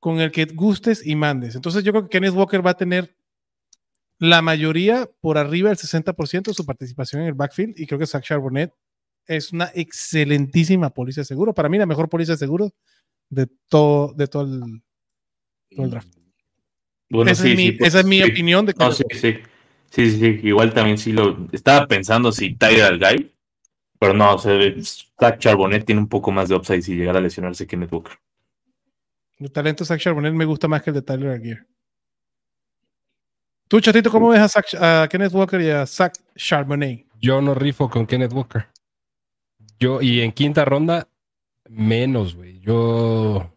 [0.00, 1.54] con el que gustes y mandes.
[1.54, 3.16] Entonces yo creo que Kenneth Walker va a tener
[4.18, 8.06] la mayoría por arriba del 60% de su participación en el backfield y creo que
[8.06, 8.70] Zach Charbonnet
[9.26, 11.54] es una excelentísima póliza de seguro.
[11.54, 12.74] Para mí la mejor póliza de seguro
[13.30, 14.82] de todo, de todo el,
[15.74, 16.14] todo el draft.
[17.08, 18.30] Bueno, esa, sí, es mi, sí, pues, esa es mi sí.
[18.30, 19.36] opinión de No, sí, sí.
[19.94, 20.40] Sí, sí, sí.
[20.48, 21.46] Igual también sí lo.
[21.52, 23.30] Estaba pensando si Tyler Guy.
[24.00, 27.22] Pero no, o sea, Zach Charbonnet tiene un poco más de upside si llegara a
[27.22, 28.18] lesionarse Kenneth Walker.
[29.38, 31.64] El talento de Zach Charbonnet me gusta más que el de Tyler Aguirre.
[33.68, 37.06] Tú, chatito, ¿cómo ves a, Zach- a Kenneth Walker y a Zach Charbonnet?
[37.20, 38.66] Yo no rifo con Kenneth Walker.
[39.78, 41.08] Yo, y en quinta ronda,
[41.68, 42.58] menos, güey.
[42.60, 43.48] Yo.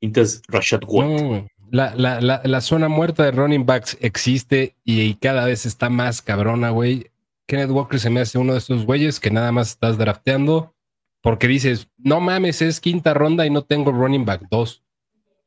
[0.00, 1.22] Entonces, Rashad White.
[1.22, 1.46] No.
[1.72, 6.20] La, la, la, la zona muerta de running backs existe y cada vez está más
[6.20, 7.10] cabrona, güey.
[7.46, 10.74] Kenneth Walker se me hace uno de esos güeyes que nada más estás drafteando
[11.22, 14.84] porque dices, no mames, es quinta ronda y no tengo running back 2.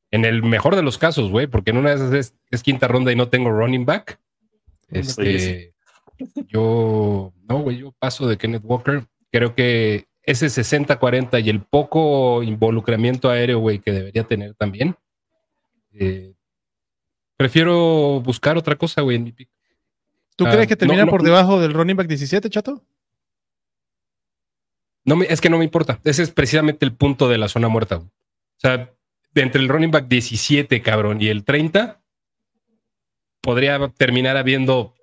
[0.09, 2.87] En el mejor de los casos, güey, porque en una de esas es, es quinta
[2.87, 4.19] ronda y no tengo running back.
[4.89, 5.75] Este,
[6.47, 9.03] yo, no, güey, yo paso de Kenneth Walker.
[9.31, 14.95] Creo que ese 60-40 y el poco involucramiento aéreo, güey, que debería tener también.
[15.99, 16.33] Eh,
[17.37, 19.49] prefiero buscar otra cosa, güey, en mi pick.
[20.35, 22.83] ¿Tú Ah, crees que termina no, no, por debajo del running back 17, chato?
[25.05, 25.99] No me, es que no me importa.
[26.03, 27.95] Ese es precisamente el punto de la zona muerta.
[27.97, 28.07] güey.
[28.07, 28.91] O sea,
[29.33, 32.01] de entre el running back 17, cabrón, y el 30,
[33.41, 34.95] podría terminar habiendo,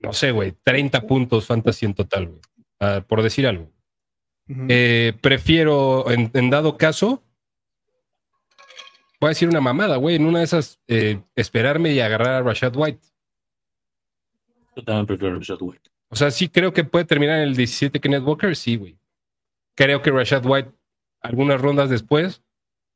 [0.00, 2.40] no sé, güey, 30 puntos fantasy en total, güey.
[2.80, 3.70] Ah, por decir algo.
[4.68, 7.22] Eh, prefiero, en, en dado caso,
[9.22, 10.16] voy a decir una mamada, güey.
[10.16, 13.06] En una de esas, eh, esperarme y agarrar a Rashad White.
[14.74, 15.90] Yo también prefiero Rashad White.
[16.08, 18.98] O sea, sí creo que puede terminar en el 17 Kenneth Walker, sí, güey.
[19.76, 20.72] Creo que Rashad White,
[21.20, 22.42] algunas rondas después,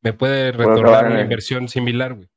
[0.02, 2.28] me puede retornar una inversión similar, güey.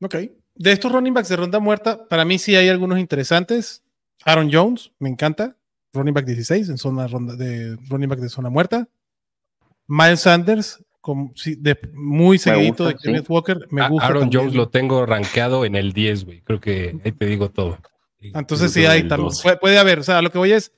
[0.00, 0.14] Ok.
[0.54, 3.84] De estos running backs de ronda muerta, para mí sí hay algunos interesantes.
[4.24, 5.58] Aaron Jones, me encanta.
[5.92, 8.88] Running back 16 en zona ronda de running back de zona muerta.
[9.86, 13.32] Miles Sanders, con- sí, de, muy seguidito gusta, de Kenneth sí.
[13.32, 13.68] Walker.
[13.70, 14.06] Me A- gusta.
[14.08, 14.40] Aaron también.
[14.42, 16.40] Jones lo tengo rankeado en el 10, güey.
[16.42, 17.78] Creo que ahí te digo todo.
[18.18, 19.28] Entonces sí el también.
[19.28, 19.42] 12.
[19.44, 20.00] Puede, puede haber.
[20.00, 20.72] O sea, lo que voy es.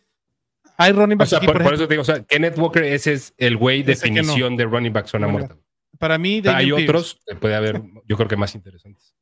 [0.77, 2.23] Hay running O backs sea, aquí, por, por por ejemplo, eso te digo, o sea,
[2.25, 3.87] Kenneth Walker, ese es el güey no.
[3.87, 5.57] definición de running back zona Bueno, muerta.
[5.99, 9.15] para mí, O sea, hay Pierce, otros que puede haber, yo creo que más interesantes.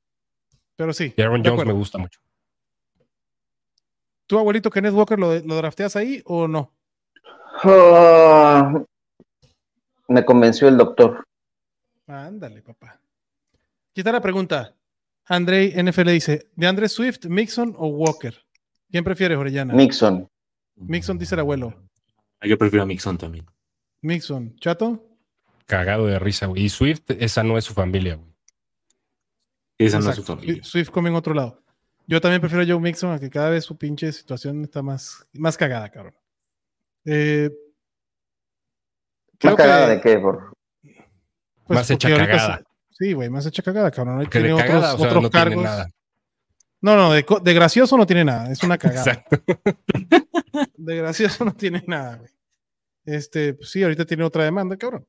[0.75, 1.15] Pero sí.
[1.17, 2.21] Y Aaron Jones me gusta mucho.
[4.27, 6.75] ¿Tu abuelito Kenneth Walker lo, lo drafteas ahí o no?
[7.63, 8.83] Ah,
[10.09, 11.25] me convenció el doctor.
[12.07, 13.01] Ándale, papá.
[13.91, 14.75] Aquí está la pregunta.
[15.25, 18.35] Andrei NFL dice: ¿de Andre Swift, Mixon o Walker?
[18.91, 19.75] ¿Quién prefieres, Orellana?
[19.75, 20.29] Mixon.
[20.77, 21.75] Mixon dice el abuelo.
[22.43, 23.47] Yo prefiero a Mixon también.
[24.03, 24.55] Mixon.
[24.61, 25.03] ¿Chato?
[25.67, 26.65] Cagado de risa, güey.
[26.65, 28.31] Y Swift, esa no es su familia, güey.
[29.79, 30.41] Esa no es su Exacto.
[30.43, 30.63] familia.
[30.63, 31.63] Swift come en otro lado.
[32.07, 35.27] Yo también prefiero a Joe Mixon, a que cada vez su pinche situación está más,
[35.33, 36.15] más cagada, cabrón.
[37.05, 37.51] Eh,
[39.45, 40.19] ¿Más creo cagada que, de qué?
[40.19, 40.53] Por...
[41.65, 42.59] pues, Más hecha porque cagada.
[42.59, 42.65] se-
[42.99, 44.21] Sí, güey, más hecha cagada, cabrón.
[44.21, 45.65] Ahí Que de tiene otros, cagada, o sea, otros no tiene cargos.
[45.65, 45.91] nada.
[46.81, 48.51] No, no, de, de gracioso no tiene nada.
[48.51, 49.13] Es una cagada.
[49.13, 49.43] Exacto.
[50.79, 52.31] De gracioso no tiene nada, güey.
[53.05, 55.07] Este, pues sí, ahorita tiene otra demanda, cabrón.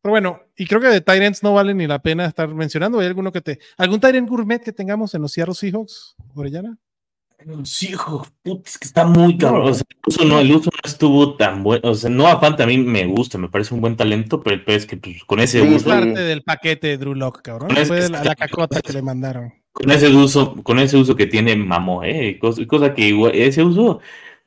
[0.00, 2.98] Pero bueno, y creo que de Tyrants no vale ni la pena estar mencionando.
[3.00, 3.58] ¿Hay alguno que te.
[3.76, 6.76] ¿Algún Tyrant Gourmet que tengamos en los Seattle Seahawks, Orellana?
[7.64, 9.68] Sí, hijo, puta, es que está muy cabrón.
[9.68, 11.90] O sea, el uso no, el uso no estuvo tan bueno.
[11.90, 14.64] O sea, no Fant a mí me gusta, me parece un buen talento, pero el
[14.64, 15.90] pez es que pues, con ese Sí, Es uso, sí.
[15.90, 17.76] parte del paquete de Drew Lock, cabrón.
[17.76, 19.52] Es- Fue es- la, la cacota que le mandaron.
[19.72, 23.62] con ese uso, con ese uso que tiene mamó, eh, cosa, cosa que igual- ese
[23.64, 24.00] uso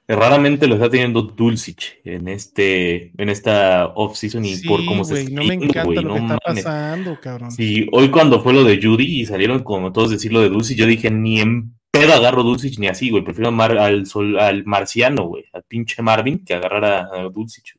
[0.08, 5.14] raramente lo está teniendo Dulcich en este, en esta off-season y Sí, por cómo se
[5.14, 7.52] güey, está no me encanta lo no que está pasando, cabrón.
[7.52, 10.86] Sí, hoy cuando fue lo de Judy y salieron como todos decirlo de Dulcich, yo
[10.86, 15.26] dije, ni en pedo agarro Dulcich ni así, güey, prefiero mar- al, sol, al marciano,
[15.28, 17.76] güey, al pinche Marvin que agarrar a, a Dulcich.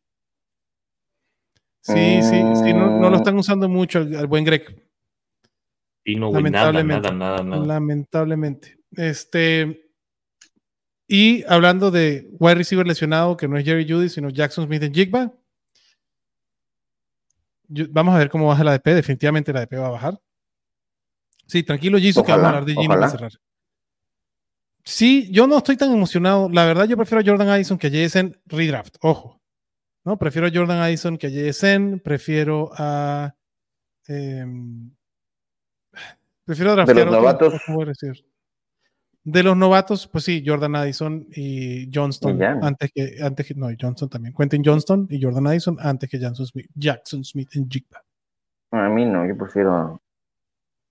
[1.80, 3.20] Sí, sí, sí, no, no lo Mm.
[3.20, 4.82] están usando mucho al, al buen Greg.
[6.04, 7.12] Y no, güey, nada, Lamentablemente.
[7.12, 7.66] nada, nada, nada.
[7.66, 8.78] Lamentablemente.
[8.92, 9.82] Este.
[11.08, 14.92] Y hablando de wide receiver lesionado, que no es Jerry Judy, sino Jackson Smith en
[14.94, 15.32] Jigba.
[17.68, 18.94] yo- vamos a ver cómo baja la ADP.
[18.94, 20.20] Definitivamente la ADP va a bajar.
[21.46, 23.32] Sí, tranquilo, Jisoo, que vamos a hablar de Gino para cerrar.
[24.88, 26.48] Sí, yo no estoy tan emocionado.
[26.48, 28.96] La verdad, yo prefiero a Jordan Addison que a JSN redraft.
[29.00, 29.40] Ojo.
[30.04, 30.16] ¿no?
[30.16, 31.98] Prefiero a Jordan Addison que a JSN.
[31.98, 33.34] Prefiero a.
[34.06, 34.90] em,
[36.44, 37.86] prefiero draftear los otro- novatos.
[37.86, 38.24] receiver.
[39.24, 44.08] De los novatos, pues sí, Jordan Addison y Johnston antes que, antes que, no, Johnston
[44.08, 44.32] también.
[44.32, 48.04] Quentin Johnston y Jordan Addison antes que Jackson Smith, Jackson Smith en Jigba.
[48.70, 50.00] A mí no, yo prefiero a,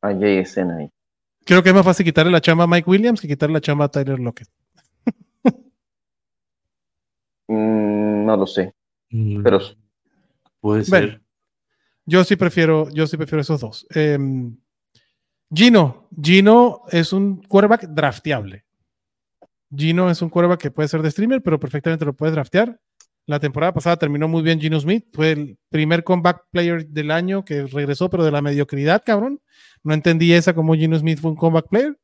[0.02, 0.90] a JSN ahí.
[1.46, 3.86] Creo que es más fácil quitarle la chamba a Mike Williams que quitarle la chamba
[3.86, 4.50] a Tyler Lockett.
[7.48, 8.74] Mm, no lo sé,
[9.12, 9.60] Mm, pero
[10.60, 11.08] Puede Bueno.
[11.08, 11.22] ser.
[12.08, 13.86] Yo sí prefiero, yo sí prefiero esos dos.
[13.92, 14.58] Em,
[15.54, 18.66] Gino, Gino es un quarterback drafteable.
[19.76, 22.80] Gino es un quarterback que puede ser de streamer, pero perfectamente lo puedes draftear.
[23.28, 25.08] La temporada pasada terminó muy bien Gino Smith.
[25.14, 29.42] Fue el primer comeback player del año que regresó, pero de la mediocridad, cabrón.
[29.84, 32.00] No entendí esa como Gino Smith fue un comeback player.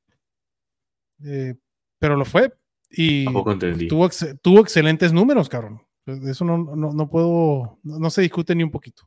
[1.24, 1.56] Eh,
[2.00, 2.52] pero lo fue.
[2.90, 3.88] Y Tampoco entendí.
[3.88, 5.82] tuvo, ex- tuvo excelentes números, cabrón.
[6.06, 9.04] De Eso no, no, no puedo, no, no se discute ni un poquito.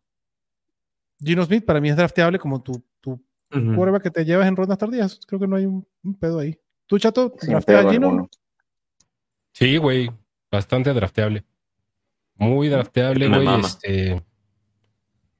[1.18, 4.78] Gino Smith para mí es drafteable como tu, tu quarterback que te llevas en rondas
[4.78, 5.20] tardías.
[5.26, 6.58] Creo que no hay un, un pedo ahí.
[6.86, 8.06] ¿Tú, Chato, draftea a Gino?
[8.08, 8.30] alguno.
[9.52, 10.10] Sí, güey,
[10.50, 11.44] bastante drafteable.
[12.36, 13.60] Muy drafteable, güey.
[13.60, 14.22] Este,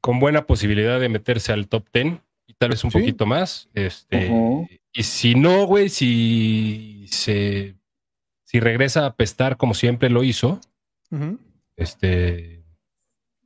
[0.00, 2.98] con buena posibilidad de meterse al top 10 y tal vez un Sí.
[2.98, 3.68] poquito más.
[3.74, 4.30] Este.
[4.92, 7.74] Y si no, güey, si se
[8.44, 10.60] si regresa a apestar como siempre lo hizo,
[11.76, 12.64] este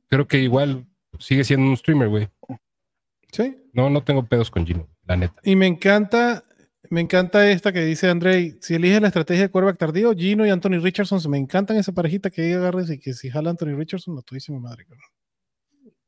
[0.09, 0.85] creo que igual
[1.19, 2.29] sigue siendo un streamer, güey.
[3.31, 3.57] Sí.
[3.73, 5.39] No, no tengo pedos con Gino, la neta.
[5.43, 6.43] Y me encanta,
[6.89, 10.49] me encanta esta que dice Andrei, si eliges la estrategia de quarterback tardío, Gino y
[10.49, 14.15] Anthony Richardson, se me encantan esa parejita que agarres y que si jala Anthony Richardson,
[14.15, 14.85] no tuviste madre.
[14.85, 15.03] cabrón.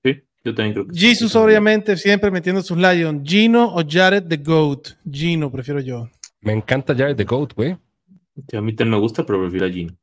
[0.03, 0.99] Sí, yo también creo que sí.
[0.99, 3.22] Jesus obviamente siempre metiendo sus Lions.
[3.30, 4.89] Gino o Jared the Goat.
[5.09, 6.09] Gino, prefiero yo.
[6.41, 7.78] Me encanta Jared the Goat, güey.
[8.49, 9.95] Sí, a mí también me gusta, pero prefiero a Gino.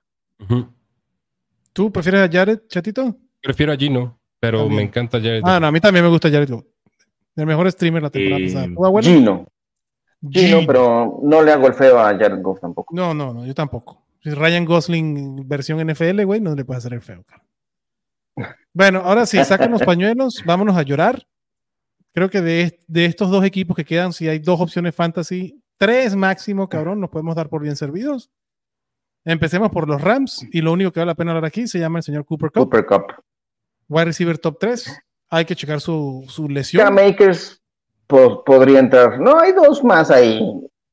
[1.72, 3.16] ¿Tú prefieres a Jared, chatito?
[3.42, 4.76] Prefiero a Gino, pero También.
[4.76, 5.42] me encanta Jared.
[5.44, 6.66] Ah, no, a mí también me gusta Jared Goat.
[7.36, 9.02] El mejor streamer la temporada Eh, pasada.
[9.02, 9.46] Gino.
[10.22, 10.66] Gino, Gino.
[10.66, 12.94] pero no le hago el feo a Jared Goff tampoco.
[12.94, 14.04] No, no, no, yo tampoco.
[14.24, 17.22] Ryan Gosling versión NFL, güey, no le puede hacer el feo.
[17.24, 17.44] cara.
[18.72, 21.26] Bueno, ahora sí, sacan los pañuelos, vámonos a llorar.
[22.12, 26.16] Creo que de, de estos dos equipos que quedan, si hay dos opciones fantasy, tres
[26.16, 28.30] máximo, cabrón, nos podemos dar por bien servidos.
[29.24, 31.98] Empecemos por los Rams y lo único que vale la pena hablar aquí se llama
[31.98, 33.04] el señor Cooper Cup, Cooper Cup.
[33.88, 34.98] wide receiver top 3.
[35.30, 36.82] Hay que checar su, su lesión.
[36.84, 36.96] Cam
[38.08, 39.20] po- podría entrar.
[39.20, 40.40] No, hay dos más ahí.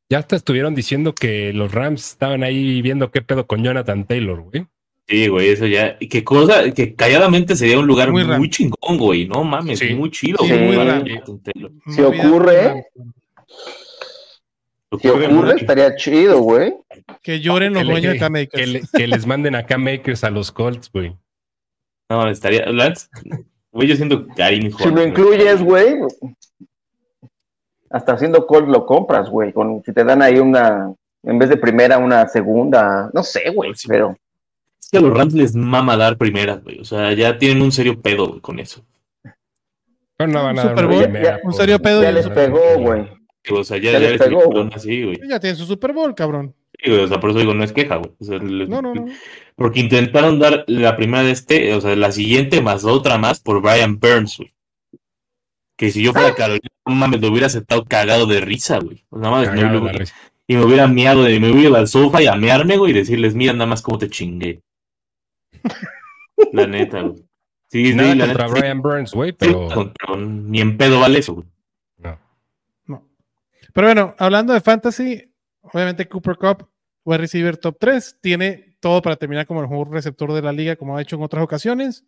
[0.10, 4.40] Ya hasta estuvieron diciendo que los Rams estaban ahí viendo qué pedo con Jonathan Taylor,
[4.44, 4.68] güey.
[5.08, 5.98] Sí, güey, eso ya.
[6.00, 9.28] y Qué cosa, que calladamente sería un lugar Muy chingón, güey.
[9.28, 9.94] No mames, Sí.
[9.96, 10.38] muy chido.
[10.44, 11.22] Sí, güey, muy.
[11.96, 12.86] Si ocurre,
[15.02, 16.74] Si ocurre, estaría chido, güey.
[17.22, 20.52] Que lloren los dueños de Cam Que, le- que les manden acá makers a los
[20.52, 21.16] Colts, güey.
[22.10, 22.66] No, estaría.
[22.68, 23.08] Lance,
[23.72, 24.82] Güey, yo siento mejor.
[24.84, 25.96] Si lo incluyes, güey,
[27.96, 29.54] hasta haciendo call lo compras, güey.
[29.54, 30.94] Con, si te dan ahí una,
[31.24, 33.88] en vez de primera, una segunda, no sé, güey, Sí.
[33.88, 34.16] pero
[34.80, 36.80] Es que a los Rams les mama dar primeras, güey.
[36.80, 38.84] O sea, ya tienen un serio pedo güey, con eso.
[40.18, 43.08] Pero no van a dar Bowl, primera ya- un serio pedo ya les pegó, güey.
[43.52, 44.70] O sea, ya, Ya ya les pegó, güey.
[44.74, 45.20] así, güey.
[45.28, 46.54] Ya tienen su Super Bowl, cabrón.
[46.82, 48.12] Sí, güey, O sea, por eso digo, no es queja, güey.
[48.20, 49.06] O sea, le- No, no, no.
[49.56, 53.62] Porque intentaron dar la primera de este, o sea, la siguiente más otra más por
[53.62, 54.52] Brian Burns, güey.
[55.78, 59.04] Que si yo fuera Carolina, no mames, lo hubiera aceptado cagado de risa, güey.
[59.10, 60.16] O sea, nada más, Cagado me- la risa.
[60.48, 62.96] y me hubiera miado, de, me hubiera ido al sofá y a mearme, güey, y
[62.96, 64.62] decirles, mira nada más cómo te chingué.
[66.54, 67.24] la neta, güey.
[67.70, 70.78] Sí, sí, Nada la contra neta, sí, Brian Burns, güey, sí, pero contra- ni en
[70.78, 71.48] pedo vale eso, güey.
[71.98, 72.20] no.
[72.86, 73.10] No.
[73.74, 76.70] Pero bueno, hablando de fantasy, obviamente Cooper Cup,
[77.04, 80.76] wide receiver top 3, tiene todo para terminar como el mejor receptor de la liga,
[80.76, 82.06] como ha hecho en otras ocasiones.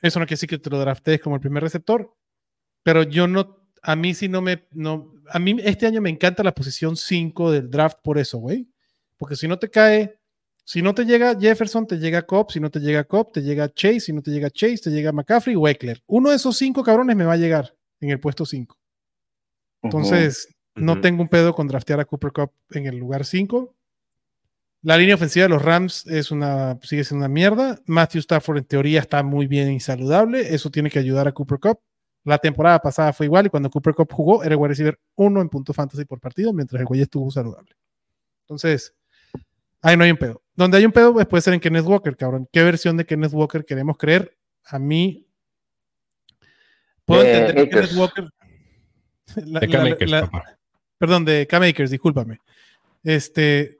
[0.00, 2.12] Eso no quiere decir que te lo draftees como el primer receptor,
[2.82, 6.42] pero yo no, a mí sí no me, no, a mí este año me encanta
[6.42, 8.68] la posición 5 del draft por eso, güey.
[9.16, 10.18] Porque si no te cae,
[10.64, 13.72] si no te llega Jefferson, te llega Cobb, si no te llega Cobb, te llega
[13.72, 16.02] Chase, si no te llega Chase, te llega McCaffrey o Eckler.
[16.06, 18.76] Uno de esos cinco cabrones me va a llegar en el puesto 5.
[19.82, 23.74] Entonces, no tengo un pedo con draftear a Cooper Cup en el lugar 5.
[24.82, 27.80] La línea ofensiva de los Rams es una, sigue siendo una mierda.
[27.86, 30.54] Matthew Stafford en teoría está muy bien y saludable.
[30.54, 31.80] Eso tiene que ayudar a Cooper Cup.
[32.24, 35.40] La temporada pasada fue igual y cuando Cooper Cup jugó era el wide receiver 1
[35.40, 37.74] en punto fantasy por partido mientras el güey estuvo saludable.
[38.42, 38.94] Entonces,
[39.80, 40.42] ahí no hay un pedo.
[40.54, 42.48] Donde hay un pedo pues, puede ser en Kenneth Walker, cabrón.
[42.52, 44.36] ¿Qué versión de Kenneth Walker queremos creer?
[44.66, 45.26] A mí
[47.04, 47.70] puedo De entender que.
[47.76, 48.28] Kenneth Walker
[49.46, 50.44] la- De Cam la- Akers, la- papá.
[50.98, 52.38] perdón, de K-Makers, discúlpame.
[53.02, 53.76] Este,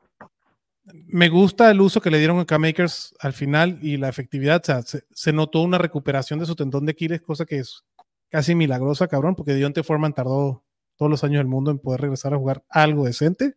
[1.06, 4.60] me gusta el uso que le dieron a K-Makers al final y la efectividad.
[4.62, 7.84] O sea, se, se notó una recuperación de su tendón de Aquiles, cosa que es
[8.32, 10.64] casi milagrosa, cabrón, porque Dionte Foreman tardó
[10.96, 13.56] todos los años del mundo en poder regresar a jugar algo decente.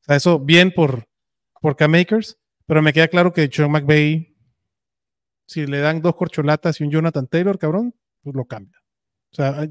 [0.00, 1.06] O sea, eso bien por,
[1.60, 4.34] por K-Makers, pero me queda claro que Sean McVay,
[5.46, 8.78] si le dan dos corcholatas y un Jonathan Taylor, cabrón, pues lo cambia.
[9.30, 9.68] O sea,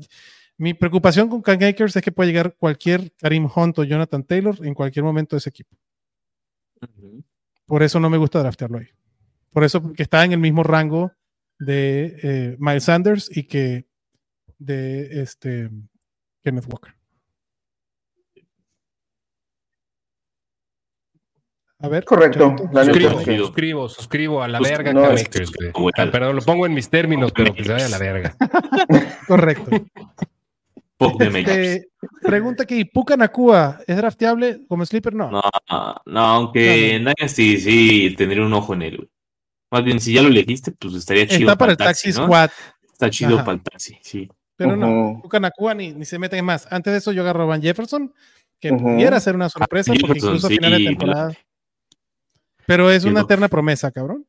[0.58, 4.56] mi preocupación con Cam Akers es que puede llegar cualquier Karim Hunt o Jonathan Taylor
[4.64, 5.76] en cualquier momento de ese equipo.
[7.66, 8.88] Por eso no me gusta draftearlo ahí.
[9.50, 11.12] Por eso que está en el mismo rango
[11.58, 13.88] de eh, Miles Sanders y que
[14.66, 15.70] de este
[16.44, 16.94] Kenneth Walker.
[21.80, 22.06] A ver.
[22.06, 22.56] Correcto.
[22.72, 25.72] Suscribo, suscribo, suscribo a la Sus- verga, no, Cam es que Akers, güey.
[25.72, 25.94] güey.
[25.98, 28.36] Ah, Perdón, lo pongo en mis términos, pero que se vaya a la verga.
[29.28, 29.70] Correcto.
[31.20, 31.90] Este,
[32.22, 35.14] pregunta aquí, ¿Puka Nakua es drafteable como sleeper?
[35.14, 35.30] No.
[35.30, 35.42] No,
[36.06, 39.10] no, aunque en Dynasty sí tendría un ojo en él, güey.
[39.70, 41.50] Más bien, si ya lo elegiste, pues estaría chido.
[41.50, 42.26] Está para el taxi, ¿no?
[42.26, 42.52] squad,
[42.94, 43.44] Está chido Ajá.
[43.46, 44.30] para el taxi, sí.
[44.66, 45.10] Pero no.
[45.12, 45.22] Ujú.
[45.24, 46.68] Puka Nakua ni, ni se meten más.
[46.72, 48.14] Antes de eso yo agarro a Van Jefferson,
[48.60, 48.84] que Ujú.
[48.84, 51.34] pudiera ser una sorpresa, Ah, porque incluso a sí, final de temporada.
[52.66, 53.26] Pero es una no.
[53.26, 54.26] eterna promesa, cabrón.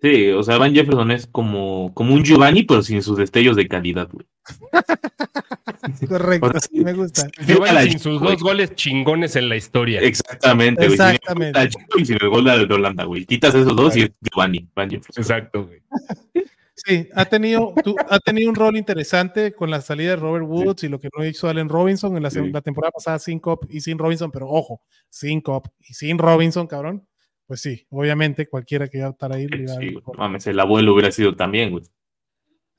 [0.00, 3.68] Sí, o sea, Van Jefferson es como, como un Giovanni, pero sin sus destellos de
[3.68, 4.26] calidad, güey.
[6.08, 6.80] Correcto, O sea, sí.
[6.84, 7.26] me gusta.
[7.46, 10.00] Giovanni sin sus dos goles chingones en la historia.
[10.00, 10.96] Exactamente, güey.
[10.96, 11.60] Sin el Exactamente.
[11.60, 13.24] de Chico y sin el gol de Holanda, güey.
[13.24, 15.22] Quitas esos dos y es Giovanni, Van Jefferson.
[15.22, 15.80] Exacto, güey.
[16.76, 20.82] Sí, ha tenido, tú- ha tenido un rol interesante con la salida de Robert Woods
[20.84, 22.40] y lo que no hizo Allen Robinson en la, Sí.
[22.50, 26.66] la temporada pasada sin Cop y sin Robinson, pero ojo, sin Cop y sin Robinson,
[26.66, 27.06] cabrón.
[27.46, 30.02] Pues sí, obviamente cualquiera que iba a estar ahí le iba a Sí, güey.
[30.18, 31.84] Mames, el abuelo hubiera sido también, güey.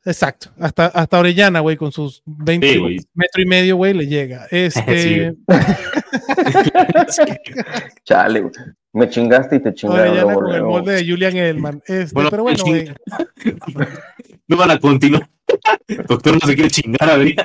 [0.04, 2.98] Exacto, hasta, hasta Orellana, güey, con sus 20 Sí, güey.
[3.14, 4.46] metro y medio, güey, le llega.
[4.52, 5.36] Este,
[8.04, 8.54] Chale, güey.
[8.96, 11.84] Me chingaste y te chingaron luego, con el molde de Julian Edelman.
[11.86, 12.90] Este, Bueno, pero bueno, güey.
[14.48, 15.30] No van a continuar.
[16.08, 17.36] Doctor no se quiere chingar a ver.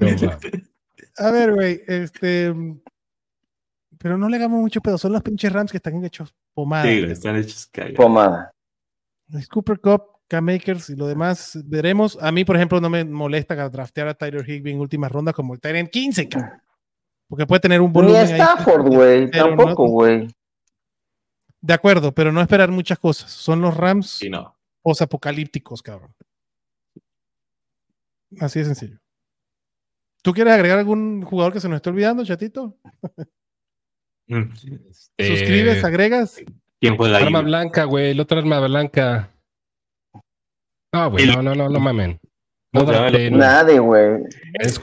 [0.00, 0.38] No, va.
[1.18, 2.52] A ver, güey, este.
[3.98, 6.84] Pero no le hagamos mucho pedo, son los pinches Rams que están hechos pomada.
[6.84, 7.92] Sí, están hechos cagas.
[7.92, 8.50] Pomada.
[9.32, 12.18] Es Cooper Cup, K-Makers y lo demás veremos.
[12.20, 15.54] A mí, por ejemplo, no me molesta draftear a Tyler Higby en últimas rondas como
[15.54, 16.60] el Tyrant 15, cabrón.
[17.30, 18.32] Porque puede tener un Ni volumen ahí.
[18.34, 19.30] Stafford, güey.
[19.30, 20.28] Tampoco, güey.
[21.62, 23.30] De acuerdo, pero no esperar muchas cosas.
[23.30, 24.54] Son los Rams Sí, no.
[24.82, 26.12] posapocalípticos, cabrón.
[28.40, 28.98] Así de sencillo.
[30.22, 32.76] ¿Tú quieres agregar algún jugador que se nos esté olvidando, chatito?
[34.26, 34.54] Mm.
[34.54, 36.40] ¿Suscribes, Eh, agregas?
[36.80, 37.24] ¿Quién juega ahí?
[37.24, 38.14] Arma blanca, güey.
[38.14, 39.30] La otra arma blanca.
[40.92, 41.24] No, güey.
[41.24, 42.18] El- No, no, no, no mamen.
[42.72, 43.36] No drafteen.
[43.36, 44.22] Nadie, güey.
[44.54, 44.78] Es.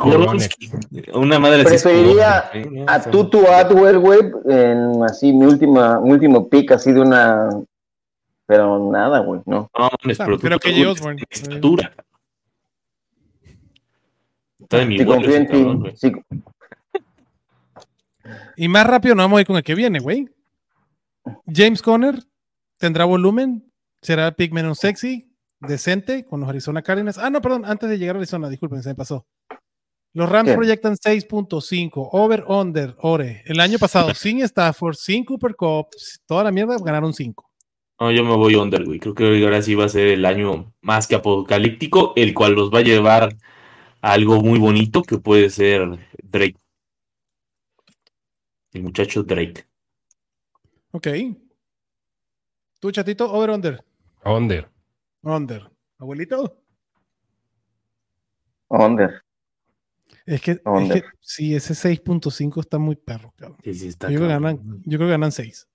[1.13, 1.63] Una madre.
[1.63, 2.85] Preferiría ¿no?
[2.87, 4.19] A Tutu Atwell, güey,
[4.49, 7.49] en así mi última, mi último pick así de una.
[8.45, 9.69] Pero nada, güey, no.
[9.77, 11.21] No, mames, Ah, pero que Osborne.
[11.29, 11.93] estatura.
[14.59, 15.91] Está de mi Si confío en ti.
[15.95, 16.11] sí.
[18.57, 20.27] Y más rápido nos vamos a ir con el que viene, güey.
[21.45, 22.19] James Conner
[22.77, 23.69] tendrá volumen,
[24.01, 25.26] será el pick menos sexy,
[25.59, 27.17] decente con los Arizona Cardinals.
[27.17, 29.25] Ah, no, perdón, antes de llegar a Arizona, disculpen, se me pasó.
[30.13, 30.55] Los Rams ¿Qué?
[30.55, 33.43] proyectan 6.5, over, under, ore.
[33.45, 35.87] El año pasado, sin Stafford, sin Cooper Cup,
[36.25, 37.47] toda la mierda, ganaron 5.
[37.99, 38.99] No, yo me voy under, güey.
[38.99, 42.71] Creo que ahora sí va a ser el año más que apocalíptico, el cual los
[42.71, 43.35] va a llevar
[44.01, 46.57] a algo muy bonito que puede ser Drake.
[48.73, 49.65] El muchacho Drake.
[50.91, 51.07] Ok.
[52.79, 53.83] ¿Tú, chatito, over, under?
[54.23, 54.69] Under.
[55.29, 55.69] Under.
[55.97, 56.61] ¿Abuelito?
[58.69, 59.21] Under.
[60.25, 63.57] Es que, es que sí, ese 6.5 está muy perro, cabrón.
[63.63, 65.67] Sí, sí, está Yo creo, ganan, yo creo que ganan 6.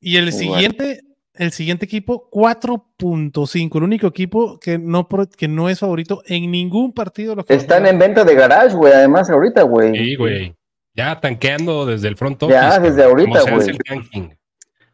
[0.00, 0.38] Y el Igual.
[0.38, 1.00] siguiente,
[1.34, 3.76] el siguiente equipo, 4.5.
[3.76, 7.30] El único equipo que no, que no es favorito en ningún partido.
[7.30, 9.96] de los que Están en venta de garage, güey, además ahorita, güey.
[9.96, 10.54] Sí, güey.
[10.94, 12.58] Ya tanqueando desde el front office.
[12.58, 14.36] Ya, desde ahorita, güey.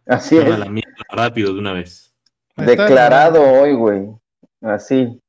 [0.06, 0.58] Así es.
[0.58, 2.13] la mierda rápido de una vez.
[2.56, 4.08] Declarado hoy, güey.
[4.60, 5.20] Así.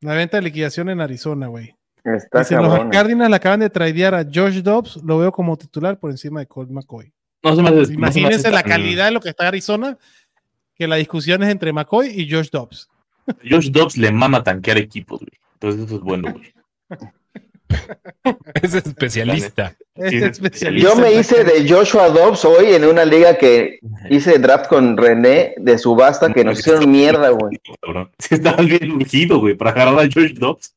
[0.00, 1.74] La, venta de liquidación en Arizona, güey.
[2.04, 2.90] Está Dicen, los cabrón.
[2.90, 5.02] Cardinals le acaban de tradear a Josh Dobbs.
[5.02, 7.12] Lo veo como titular por encima de Colt McCoy.
[7.42, 9.98] No se me hace- no se me Imagínense la calidad de lo que está Arizona,
[10.74, 12.88] que la discusión es entre McCoy y Josh Dobbs.
[13.48, 15.38] Josh Dobbs le mama tanquear equipos, güey.
[15.54, 16.52] Entonces eso es bueno, güey.
[18.62, 19.76] Es especialista.
[20.76, 25.54] Yo me hice de Joshua Dobbs hoy en una liga que hice draft con René
[25.56, 27.58] de subasta que nos hicieron mierda, güey.
[27.80, 28.10] Cabrón.
[28.18, 30.74] Sí, estaba bien urgido, güey, para agarrar a Josh Dobbs.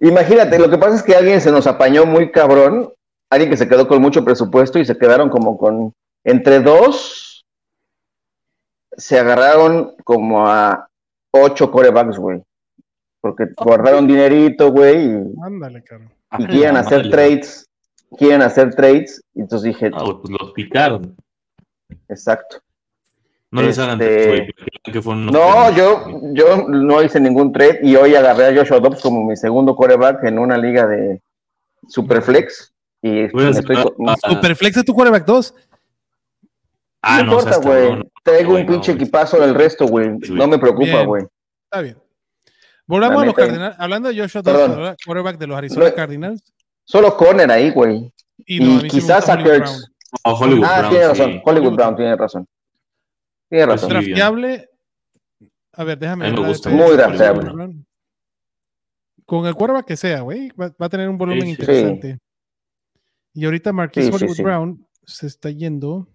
[0.00, 2.92] Imagínate, lo que pasa es que alguien se nos apañó muy cabrón,
[3.30, 7.46] alguien que se quedó con mucho presupuesto y se quedaron como con entre dos,
[8.96, 10.88] se agarraron como a
[11.30, 12.42] ocho corebacks, güey.
[13.22, 16.15] Porque guardaron dinerito, güey, y, Ándale, cabrón.
[16.38, 17.68] Y quieren hacer trades,
[18.18, 21.16] quieren hacer trades, y entonces dije, Ah, pues los picaron.
[22.08, 22.58] exacto.
[23.50, 24.52] No les hagan Este-
[24.92, 29.00] que fueron No, yo, yo no hice ningún trade y hoy agarré a Joshua Dobbs
[29.00, 31.22] como mi segundo coreback en una liga de
[31.88, 32.72] Superflex.
[33.02, 33.76] Y a estoy-
[34.08, 35.54] ah, Superflex de tu quarterback 2.
[37.02, 38.02] Ah, no, importa, güey.
[38.24, 39.02] Traigo un pinche güey.
[39.04, 40.18] equipazo del resto, güey.
[40.30, 41.24] No me preocupa, güey.
[41.64, 41.96] Está bien.
[42.86, 43.34] Volvamos a los.
[43.34, 43.76] Cardinals.
[43.78, 46.42] Hablando de Joshua ahora, quarterback de los Arizona No- Cardinals.
[46.84, 48.12] Solo Conner ahí, güey.
[48.46, 49.36] Y, no, quizás a.
[49.36, 49.64] Brown.
[50.24, 51.08] Oh, Hollywood Ah, Brown, tiene sí.
[51.10, 51.42] razón.
[51.44, 52.46] Hollywood Brown tiene razón.
[53.48, 53.88] Tiene Pues razón.
[53.90, 54.70] Drafteable.
[55.72, 57.74] A ver, déjame A me gusta de drafteable.
[59.24, 61.60] Con el quarterback que sea, güey, va, va a tener un volumen Sí, sí.
[61.60, 62.18] interesante.
[63.34, 64.42] Y ahorita Marquis Sí, sí, Hollywood sí.
[64.42, 66.08] Brown se está yendo.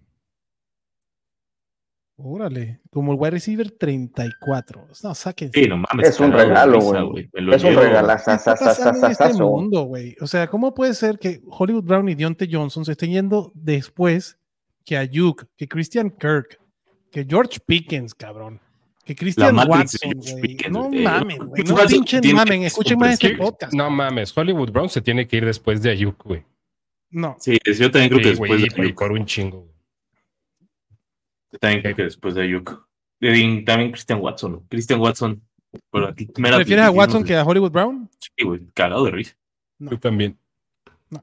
[2.16, 4.86] Órale, como el wide receiver 34.
[5.02, 5.60] No, sáquense.
[5.60, 6.08] Sí, no mames.
[6.10, 7.28] Es un regalo, güey.
[7.32, 7.80] Es un llevo.
[7.80, 10.16] ¿Qué está pasando en este mundo, güey?
[10.20, 14.38] O sea, ¿cómo puede ser que Hollywood Brown y Deontay Johnson se estén yendo después
[14.84, 16.60] que Ayuk, que Christian Kirk,
[17.10, 18.60] que George Pickens, cabrón?
[19.04, 20.58] Que Christian Watson, güey.
[20.70, 21.64] No mamen, güey.
[21.64, 22.60] No pinchen tiene mamen.
[22.60, 23.72] que Escuchen más este podcast.
[23.72, 26.44] No mames, Hollywood Brown se tiene que ir después de Ayuk, güey.
[27.10, 27.36] No.
[27.40, 28.96] Sí, yo también creo que después de Ayuk.
[28.96, 29.58] por un chingo.
[29.62, 29.71] güey.
[31.60, 32.86] También creo que después de Ayuk.
[33.20, 34.52] También Christian Watson.
[34.52, 34.62] ¿no?
[34.68, 35.40] Christian Watson.
[35.90, 38.08] por ¿Prefieres a Watson que a Hollywood Brown?
[38.18, 39.34] Sí, güey, cagado de risa.
[39.78, 39.90] No.
[39.92, 40.36] Yo también.
[41.10, 41.22] No.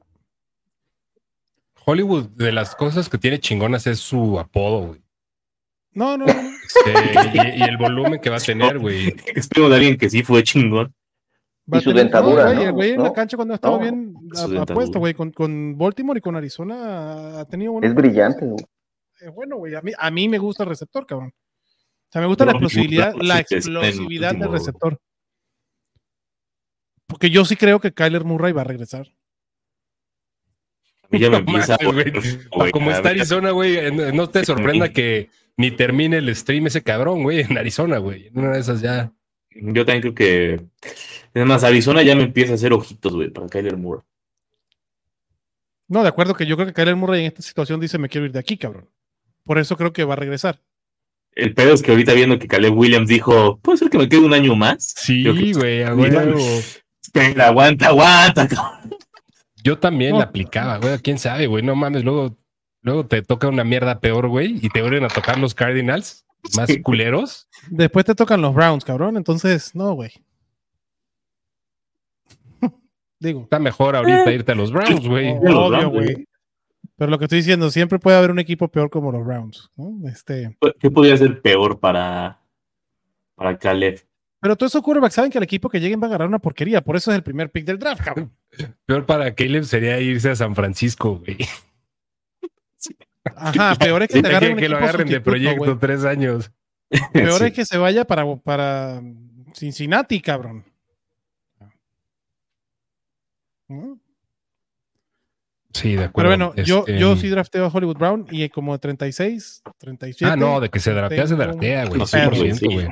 [1.84, 5.00] Hollywood, de las cosas que tiene chingonas es su apodo, güey.
[5.92, 6.32] No, no, no.
[6.32, 6.92] Este,
[7.56, 9.14] y, y el volumen que va a tener, güey.
[9.34, 10.94] Espero de alguien que sí fue chingón.
[11.72, 12.62] Va Y su tener- dentadura, güey, ¿no?
[12.62, 13.82] El güey en la cancha cuando ha estado No.
[13.82, 14.14] bien
[14.60, 15.14] apuesto, güey.
[15.14, 18.64] Con, con Baltimore y con Arizona ha tenido buenos Es brillante, güey.
[19.20, 21.32] Eh, bueno, güey, a mí, a mí me gusta el receptor, cabrón.
[21.32, 25.00] O sea, me gusta No la explosividad, la explosividad del receptor.
[27.06, 29.06] Porque yo sí creo que Kyler Murray va a regresar.
[31.02, 32.12] A mí ya me No empieza güey.
[32.72, 37.22] Como está Arizona, güey, eh, no te sorprenda que ni termine el stream ese cabrón,
[37.22, 38.28] güey, en Arizona, güey.
[38.28, 39.12] En una de esas ya.
[39.50, 40.64] Yo también creo que.
[41.34, 44.02] Es más, Arizona ya me empieza a hacer ojitos, güey, para Kyler Moore.
[45.88, 48.26] No, de acuerdo que yo creo que Kyler Murray en esta situación dice me quiero
[48.26, 48.88] ir de aquí, cabrón.
[49.44, 50.60] Por eso creo que va a regresar.
[51.32, 54.20] El pedo es que ahorita viendo que Caleb Williams dijo, ¿puede ser que me quede
[54.20, 54.94] un año más?
[54.96, 55.82] Sí, güey.
[57.02, 58.48] Espera, aguanta, aguanta.
[59.62, 60.18] Yo también No.
[60.18, 60.98] la aplicaba, güey.
[60.98, 61.62] ¿Quién sabe, güey?
[61.62, 62.36] No mames, luego,
[62.82, 66.24] luego te toca una mierda peor, güey, y te vuelven a tocar los Cardinals
[66.56, 66.80] más Sí.
[66.82, 67.48] culeros.
[67.68, 69.16] Después te tocan los Browns, cabrón.
[69.16, 70.10] Entonces, no, güey.
[73.18, 75.34] Digo, Está mejor ahorita irte a los Browns, güey.
[75.42, 76.26] los obvio, güey.
[77.00, 79.70] Pero lo que estoy diciendo, siempre puede haber un equipo peor como los Browns.
[79.74, 80.06] ¿no?
[80.06, 82.42] Este, ¿Qué podría ser peor para,
[83.34, 84.06] para Caleb?
[84.38, 86.82] pero todos esos quarterbacks saben que el equipo que lleguen va a agarrar una porquería.
[86.82, 88.30] Por eso es el primer pick del draft, cabrón.
[88.86, 91.38] Peor para Caleb sería irse a San Francisco, güey.
[93.34, 95.78] Ajá, peor es que te Que, agarren, un que lo agarren de proyecto güey.
[95.78, 96.52] tres años.
[97.14, 97.44] Peor Sí.
[97.46, 99.00] es que se vaya para, para
[99.54, 100.64] Cincinnati, cabrón.
[103.68, 103.99] ¿No?
[105.72, 106.30] Sí, de Pero acuerdo.
[106.30, 110.32] bueno, yo, Este, yo sí drafteo a Hollywood Brown y como de 36, 37.
[110.32, 111.98] Ah, no, de que se draftea, se draftea, güey.
[112.00, 112.88] No, sí, 100%, güey, sí.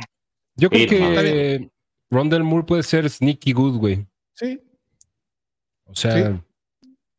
[0.57, 1.71] Yo creo que
[2.11, 4.07] Rondell Moore puede ser sneaky good, güey.
[4.35, 4.61] Sí,
[5.85, 6.41] O sea,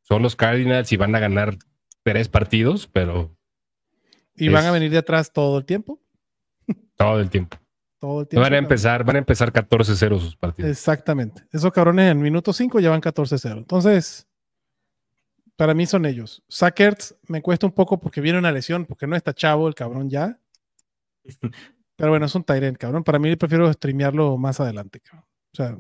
[0.04, 1.58] son los Cardinals y van a ganar
[2.04, 3.36] tres partidos, pero
[4.36, 6.00] y van a venir de atrás todo el tiempo.
[6.96, 7.58] todo el tiempo.
[8.00, 8.42] Todo el tiempo.
[8.44, 10.72] Van a empezar, van a empezar 14-0 sus partidos.
[10.72, 11.44] Exactamente.
[11.52, 13.58] Esos cabrones en minuto 5 ya van 14-0.
[13.58, 14.26] Entonces,
[15.60, 16.42] para mí son ellos.
[16.48, 20.10] Sackers me cuesta un poco porque viene una lesión, porque no está chavo el cabrón
[20.10, 20.40] ya.
[21.98, 23.04] Pero bueno, es un Tyrant, cabrón.
[23.04, 25.26] Para mí prefiero streamearlo más adelante, cabrón.
[25.54, 25.78] O sea,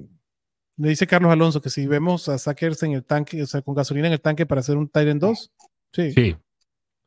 [0.76, 3.74] le dice Carlos Alonso que si vemos a Sackers en el tanque, o sea, con
[3.74, 5.52] gasolina en el tanque para hacer un Tyrant 2,
[5.94, 6.12] sí.
[6.12, 6.36] Sí,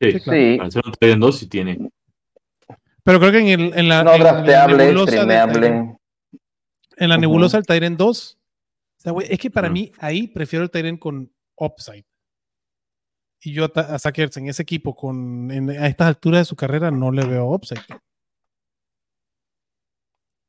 [0.01, 0.41] Sí, Sí, claro.
[0.41, 0.57] Sí.
[0.57, 1.91] Para hacer un en dos sí tiene.
[3.05, 5.97] Pero creo que en, el, en la, No en la drafteable, Tyrant- streameable.
[6.97, 10.65] en la nebulosa del Tyrant 2, o sea, güey, es que para mí ahí prefiero
[10.65, 12.05] el Tyrant con upside.
[13.45, 16.91] Y yo a, Sackers en ese equipo con en- a estas alturas de su carrera
[16.91, 17.83] no le veo upside.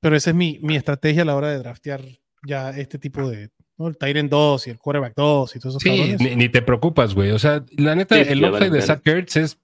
[0.02, 2.02] Pero esa es mi, mi estrategia a la hora de draftear
[2.46, 3.88] ya este tipo de ¿no?
[3.88, 7.14] el Tyrant 2 y el quarterback 2 y todos esos sí, ni, ni te preocupas,
[7.16, 7.32] güey.
[7.32, 8.82] O sea, la neta, Sí, el upside vale, de.
[8.82, 9.60] Zach Ertz es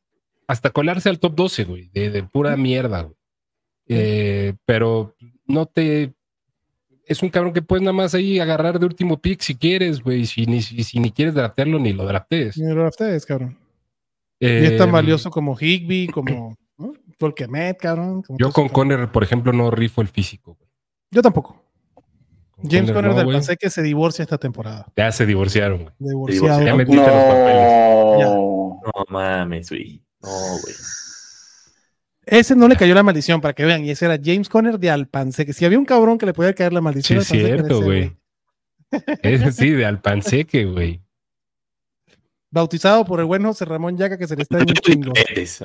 [0.48, 3.16] hasta colarse al top 12, güey, de, de pura mierda, güey.
[3.88, 5.16] Eh, pero
[5.46, 6.14] no te.
[7.10, 10.28] Es un cabrón que puedes nada más ahí agarrar de último pick si quieres, güey.
[10.28, 12.56] Si ni, si, si ni quieres draftearlo, ni lo draftees.
[12.60, 13.58] Ni lo draftees, cabrón.
[14.40, 16.94] y es tan valioso como Higby, como ¿no?
[17.18, 18.22] Tolkemet, cabrón.
[18.22, 18.70] como Yo con.
[18.70, 20.54] Conner, por ejemplo, no rifo el físico.
[20.54, 20.70] güey.
[21.10, 21.60] Yo tampoco.
[22.52, 23.34] Con James Conner no, del.
[23.34, 24.86] Panseque se divorcia esta temporada.
[24.96, 25.96] Ya se divorciaron, güey.
[25.98, 26.64] Divorciado.
[26.64, 28.24] Ya metiste los papeles.
[28.24, 30.00] No mames, güey.
[30.22, 30.30] No,
[30.62, 30.76] güey.
[32.32, 33.84] Ese no le cayó la maldición, para que vean.
[33.86, 35.54] Y ese era James Conner de Alpanseque.
[35.54, 37.20] Si había un cabrón que le podía caer la Sí, maldición.
[37.20, 38.18] es Alpanseque, era cierto, güey.
[39.24, 41.02] Es sí, de Alpanseque, güey.
[42.52, 45.14] Bautizado por el buen José Ramón Yaca, que se le está en un chingo.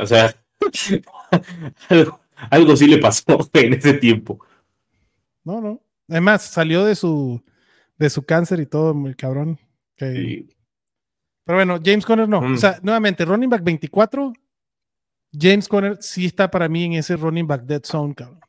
[0.01, 0.35] O sea,
[1.89, 4.45] algo, algo sí le pasó en ese tiempo.
[5.45, 5.81] No, no.
[6.09, 7.43] Además, salió de su,
[7.99, 9.59] de su cáncer y todo, el cabrón.
[9.97, 10.49] Que Sí.
[11.47, 12.41] Pero bueno, James Conner no.
[12.41, 12.55] Mm.
[12.55, 14.33] O sea, nuevamente, running back 24.
[15.39, 18.41] James Conner sí está para mí en ese running back dead zone, cabrón.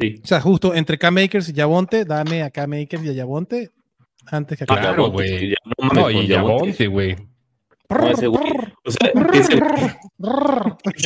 [0.00, 0.20] Sí.
[0.22, 3.70] O sea, justo entre K-Makers y Yabonte, dame a K-Makers y a Yabonte
[4.26, 5.54] antes que a Claro, Claro, güey.
[5.94, 6.86] no y Yabonte.
[6.86, 7.16] Güey.
[7.88, 8.42] No, ese güey.
[8.84, 9.62] O sea, es el-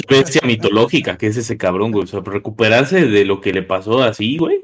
[0.09, 2.05] bestia mitológica que es ese cabrón, güey.
[2.05, 4.59] O sea, recuperarse de lo que le pasó así, güey.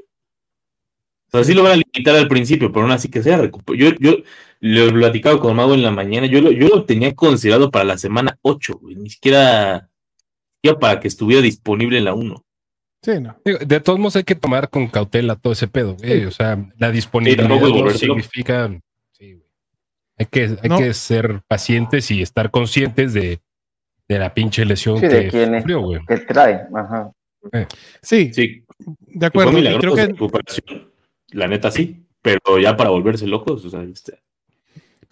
[1.26, 3.42] O sea, sí lo van a limitar al principio, pero aún así que sea
[3.76, 4.16] Yo, yo
[4.64, 6.26] lo he platicado con Mago en la mañana.
[6.26, 8.94] Yo lo, yo lo tenía considerado para la semana 8, güey.
[8.94, 9.88] Ni siquiera,
[10.62, 12.44] ya para que estuviera disponible en la 1.
[13.02, 13.36] Sí, no.
[13.44, 16.24] De todos modos hay que tomar con cautela todo ese pedo, güey.
[16.26, 18.68] O sea, la disponibilidad no significa...
[19.10, 19.48] sí, güey.
[20.18, 20.78] Hay que, hay No.
[20.78, 23.40] que ser pacientes y estar conscientes de,
[24.06, 26.00] de la pinche lesión Sí, que quién sufrió, güey.
[26.06, 26.60] que trae.
[26.72, 27.10] Ajá.
[28.00, 29.50] Sí, Sí, de acuerdo.
[29.50, 30.92] fue Y creo milagrosa que, recuperación.
[31.32, 32.06] La neta sí.
[32.22, 34.21] Pero ya para volverse locos, o sea, este,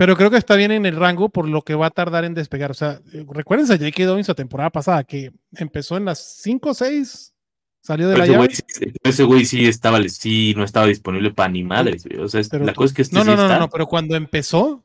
[0.00, 2.32] pero creo que está bien en el rango por lo que va a tardar en
[2.32, 2.70] despegar.
[2.70, 4.06] O sea, eh, recuérdense a J.K.
[4.06, 7.34] Dobbins la temporada pasada, que empezó en las 5 o 6,
[7.82, 8.46] salió de Pero la ese llave.
[8.46, 12.18] güey, ese güey sí estaba, sí, no estaba disponible para ni madres, güey.
[12.18, 13.58] O sea, Pero la cosa es que este no, no, sí no, está.
[13.58, 14.82] no, pero cuando empezó,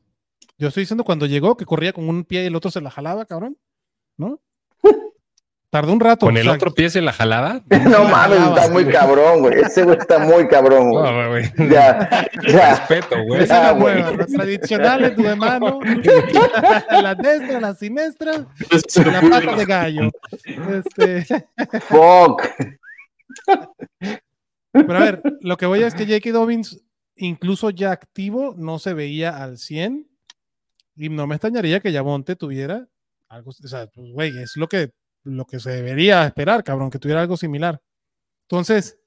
[0.58, 2.92] yo estoy diciendo cuando llegó, que corría con un pie y el otro se la
[2.92, 3.58] jalaba, cabrón.
[4.18, 4.42] ¿No?
[5.76, 6.26] Tardó un rato.
[6.26, 7.62] Con o el sea, otro pie en la jalada.
[7.84, 9.60] No mames, está muy cabrón, güey.
[9.60, 11.04] Ese güey está muy cabrón, güey.
[11.12, 11.70] No, güey.
[11.70, 12.10] Ya,
[12.48, 12.70] ya.
[12.70, 13.44] Respeto, güey.
[13.44, 14.02] Esa es la Ah, güey.
[14.02, 15.82] las tradicionales de mano,
[17.02, 18.32] la destra, la siniestra,
[19.04, 20.10] la pata de gallo.
[20.78, 21.26] Este,
[21.90, 22.44] Fuck.
[24.72, 26.32] pero a ver, lo que voy a es que J.K.
[26.32, 26.82] Dobbins,
[27.18, 30.08] incluso ya activo, no se veía al 100
[30.96, 32.88] y no me extrañaría que Yamonte tuviera
[33.28, 34.92] algo, o sea, pues, güey, es lo que,
[35.26, 37.82] lo que se debería esperar, cabrón, que tuviera algo similar.
[38.44, 38.98] Entonces,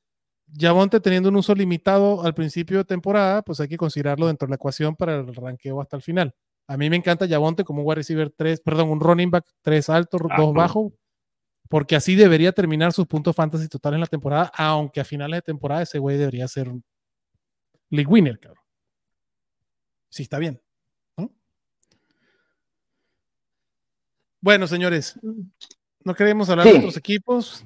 [0.48, 4.50] Yamonte teniendo un uso limitado al principio de temporada, pues hay que considerarlo dentro de
[4.50, 6.34] la ecuación para el ranqueo hasta el final.
[6.66, 9.88] A mí me encanta Yabonte como un wide receiver 3, perdón, un running back 3
[9.90, 10.52] alto, 2 Ah, no.
[10.52, 10.92] bajo,
[11.68, 15.42] porque así debería terminar sus puntos fantasy totales en la temporada, aunque a finales de
[15.42, 16.82] temporada ese güey debería ser un
[17.90, 18.64] league winner, cabrón.
[20.10, 20.60] Sí, está bien.
[21.16, 21.30] ¿no?
[24.40, 25.18] Bueno, señores,
[26.08, 26.72] no queremos hablar Sí.
[26.72, 27.64] de otros equipos.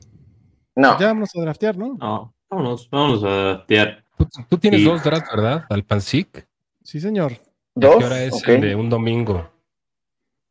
[0.76, 0.98] No.
[0.98, 1.96] Ya vamos a draftear, ¿no?
[1.98, 4.04] No, vámonos, vámonos a draftear.
[4.18, 5.64] Tú, tú tienes dos drafts, ¿verdad?
[5.70, 6.46] Al Pansic.
[6.82, 7.32] Sí, señor.
[7.32, 7.40] ¿Y a
[7.88, 7.96] Dos.
[7.98, 9.50] ¿Qué hora es el de un domingo?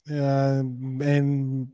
[0.09, 0.61] Eh,
[1.01, 1.71] en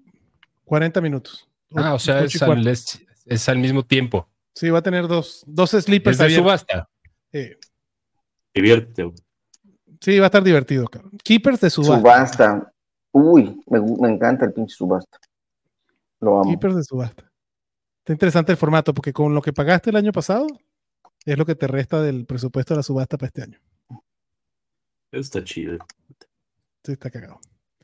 [0.65, 1.47] 40 minutos.
[1.75, 4.27] Ah, o sea, es al, es, es al mismo tiempo.
[4.53, 6.43] Sí, va a tener dos, dos sleepers Es de abiertos.
[6.45, 6.89] subasta.
[7.31, 7.57] Eh,
[8.53, 9.15] Diviértete, güey.
[10.01, 11.11] sí, va a estar divertido, cabrón.
[11.23, 11.99] Keepers de subasta.
[12.01, 12.73] Subasta.
[13.11, 15.17] Uy, me, me encanta el pinche subasta.
[16.19, 16.49] Lo amo.
[16.49, 17.31] Keepers de subasta.
[17.99, 20.47] Está interesante el formato porque con lo que pagaste el año pasado
[21.25, 23.59] es lo que te resta del presupuesto de la subasta para este año.
[25.11, 25.77] Está chido.
[26.83, 27.39] Sí, está cagado.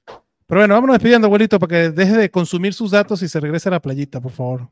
[0.06, 3.70] Pero bueno, vámonos despidiendo, abuelito, para que deje de consumir sus datos y se regrese
[3.70, 4.70] a la playita, por favor.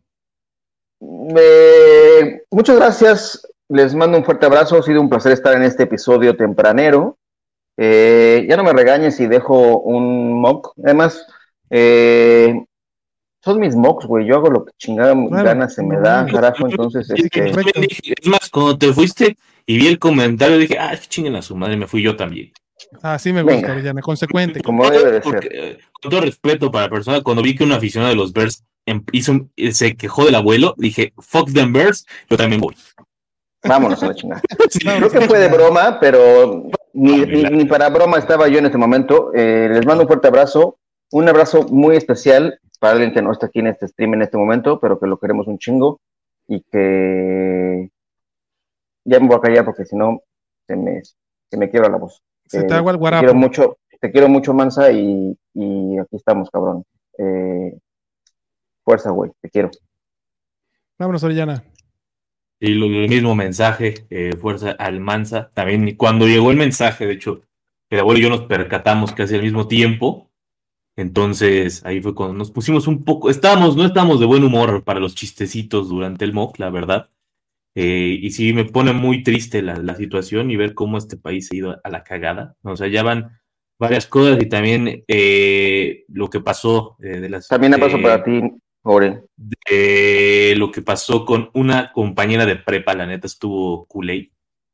[1.01, 3.47] Eh, muchas gracias.
[3.67, 4.77] Les mando un fuerte abrazo.
[4.77, 7.17] Ha sido un placer estar en este episodio tempranero.
[7.77, 10.73] Eh, ya no me regañes si dejo un mock.
[10.83, 11.25] Además,
[11.69, 12.63] eh,
[13.43, 14.25] son mis mocks, güey.
[14.25, 16.67] Yo hago lo que chingada ganas se me da, carajo.
[16.67, 17.87] Entonces, Es, que este,
[18.21, 19.35] es más, cuando te fuiste
[19.65, 22.51] y vi el comentario, dije, ah, chinguen a su madre, me fui yo también.
[23.03, 23.71] Ah, sí me gusta.
[23.71, 24.61] Orellana, consecuente.
[24.61, 25.55] como debe de Porque, ser.
[25.55, 28.63] eh, con todo respeto para la persona, cuando vi que un aficionado de los Bears
[28.85, 32.75] em- hizo un- eh, se quejó del abuelo, dije, fuck them Bears, yo también voy.
[33.63, 34.41] Vámonos a la chingada.
[34.69, 36.63] Sí, Creo que fue de broma, pero
[36.93, 39.31] ni, Ah, ni- ni para broma estaba yo en este momento.
[39.35, 40.77] Eh, les mando un fuerte abrazo.
[41.11, 44.37] Un abrazo muy especial para alguien que no está aquí en este stream en este
[44.37, 45.99] momento, pero que lo queremos un chingo
[46.47, 47.89] y que
[49.05, 50.21] ya me voy a callar porque si no
[50.67, 52.21] se me, se me quiebra la voz.
[52.47, 53.33] Se te Eh, agua el Te quiero guarapo.
[53.33, 56.83] mucho, te quiero mucho, Mansa, y, y aquí estamos, cabrón.
[57.17, 57.77] Eh,
[58.83, 59.69] fuerza, güey, te quiero.
[60.97, 61.63] Vámonos, Orellana.
[62.59, 65.51] Y lo, el mismo mensaje, eh, fuerza al Mansa.
[65.53, 67.41] También cuando llegó el mensaje, de hecho,
[67.89, 70.30] el abuelo y yo nos percatamos casi al mismo tiempo.
[71.01, 74.99] Entonces ahí fue cuando nos pusimos un poco, estábamos, no estábamos de buen humor para
[74.99, 77.09] los chistecitos durante el mock, la verdad.
[77.73, 81.47] Eh, y sí me pone muy triste la, la situación y ver cómo este país
[81.47, 82.55] se ha ido a la cagada.
[82.63, 83.41] O sea, ya van
[83.79, 87.47] varias cosas y también eh, lo que pasó eh, de las...
[87.47, 88.39] También abrazo eh, para ti,
[88.83, 89.23] Ore.
[89.35, 94.31] de lo que pasó con una compañera de prepa, la neta estuvo culé,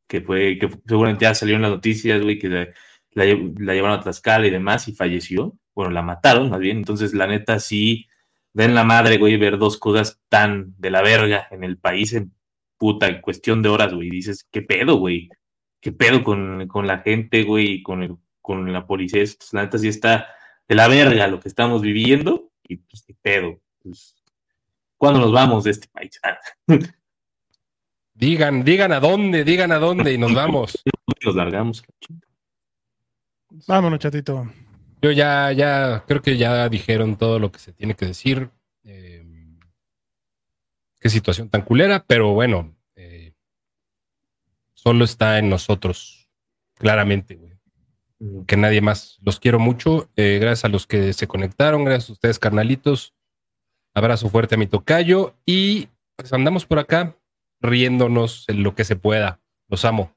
[0.10, 2.68] que fue, que seguramente ya salió en las noticias, güey, que la,
[3.14, 5.56] la llevaron a Tlaxcala y demás y falleció.
[5.78, 6.78] Bueno, la mataron más bien.
[6.78, 8.08] Entonces, la neta sí,
[8.52, 12.34] den la madre, güey, ver dos cosas tan de la verga en el país en
[12.78, 14.10] puta, en cuestión de horas, güey.
[14.10, 15.30] Dices, ¿qué pedo, güey?
[15.80, 19.22] qué pedo con, con la gente, güey, y con, el, con la policía.
[19.22, 20.28] Estos, la neta sí está
[20.68, 23.62] de la verga lo que estamos viviendo y pues qué pedo.
[23.82, 24.16] Pues,
[24.98, 26.20] ¿Cuándo nos vamos de este país?
[28.14, 30.84] Digan, digan a dónde, digan a dónde y nos vamos.
[31.24, 31.84] Nos largamos.
[33.68, 34.48] Vámonos, chatito.
[35.02, 38.50] Yo ya, ya, creo que ya dijeron todo lo que se tiene que decir.
[38.84, 39.26] Eh,
[41.00, 43.34] qué situación tan culera, pero bueno, eh,
[44.74, 46.30] solo está en nosotros,
[46.76, 47.54] claramente, güey.
[48.48, 49.20] Que nadie más.
[49.22, 50.10] Los quiero mucho.
[50.16, 53.14] eh, gracias a los que se conectaron, gracias a ustedes, carnalitos.
[53.94, 57.16] Abrazo fuerte a mi tocayo y pues andamos por acá
[57.62, 59.40] riéndonos en lo que se pueda.
[59.68, 60.16] Los amo.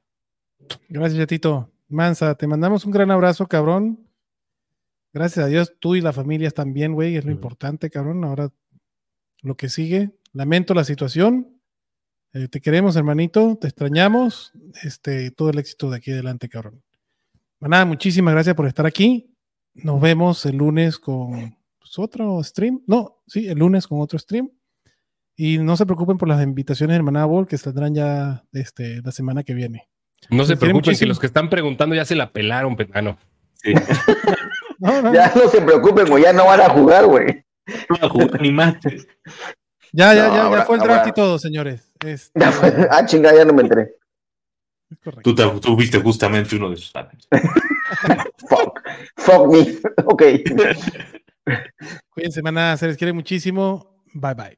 [0.89, 1.69] Gracias, chatito.
[1.87, 3.99] Mansa, te mandamos un gran abrazo, cabrón.
[5.13, 7.17] Gracias a Dios, tú y la familia están bien, güey.
[7.17, 8.23] Es lo importante, cabrón.
[8.23, 8.49] Ahora,
[9.41, 10.11] lo que sigue.
[10.33, 11.57] Lamento la situación.
[12.33, 13.57] Eh, te queremos, hermanito.
[13.59, 14.53] Te extrañamos.
[14.83, 16.81] Este, todo el éxito de aquí adelante, cabrón.
[17.59, 19.35] Nada, muchísimas gracias por estar aquí.
[19.73, 22.81] Nos vemos el lunes con pues, otro stream.
[22.87, 24.49] No, sí, el lunes con otro stream.
[25.35, 29.11] Y no se preocupen por las invitaciones de Manada Ball que saldrán ya este, la
[29.11, 29.89] semana que viene.
[30.29, 32.75] No se preocupen si los que están preguntando ya se la pelaron.
[32.75, 33.17] pe- Ah, no.
[33.55, 33.73] Sí.
[35.01, 37.45] No, no, Ya no se preocupen, güey, ya no van a jugar, güey.
[37.67, 38.75] No voy a jugar ni más.
[39.93, 41.93] Ya, ya, No, ya, ya fue el draft ahora- y todo, señores.
[42.03, 43.93] Este, Ya fue- Ah, chingada, ya no me enteré.
[45.23, 46.91] Tú, te- tú viste justamente uno de esos.
[48.49, 48.79] Fuck.
[49.17, 49.77] Fuck me.
[50.05, 50.23] Ok.
[52.13, 53.95] Cuídense, maná, se les quiere muchísimo.
[54.13, 54.57] Bye bye.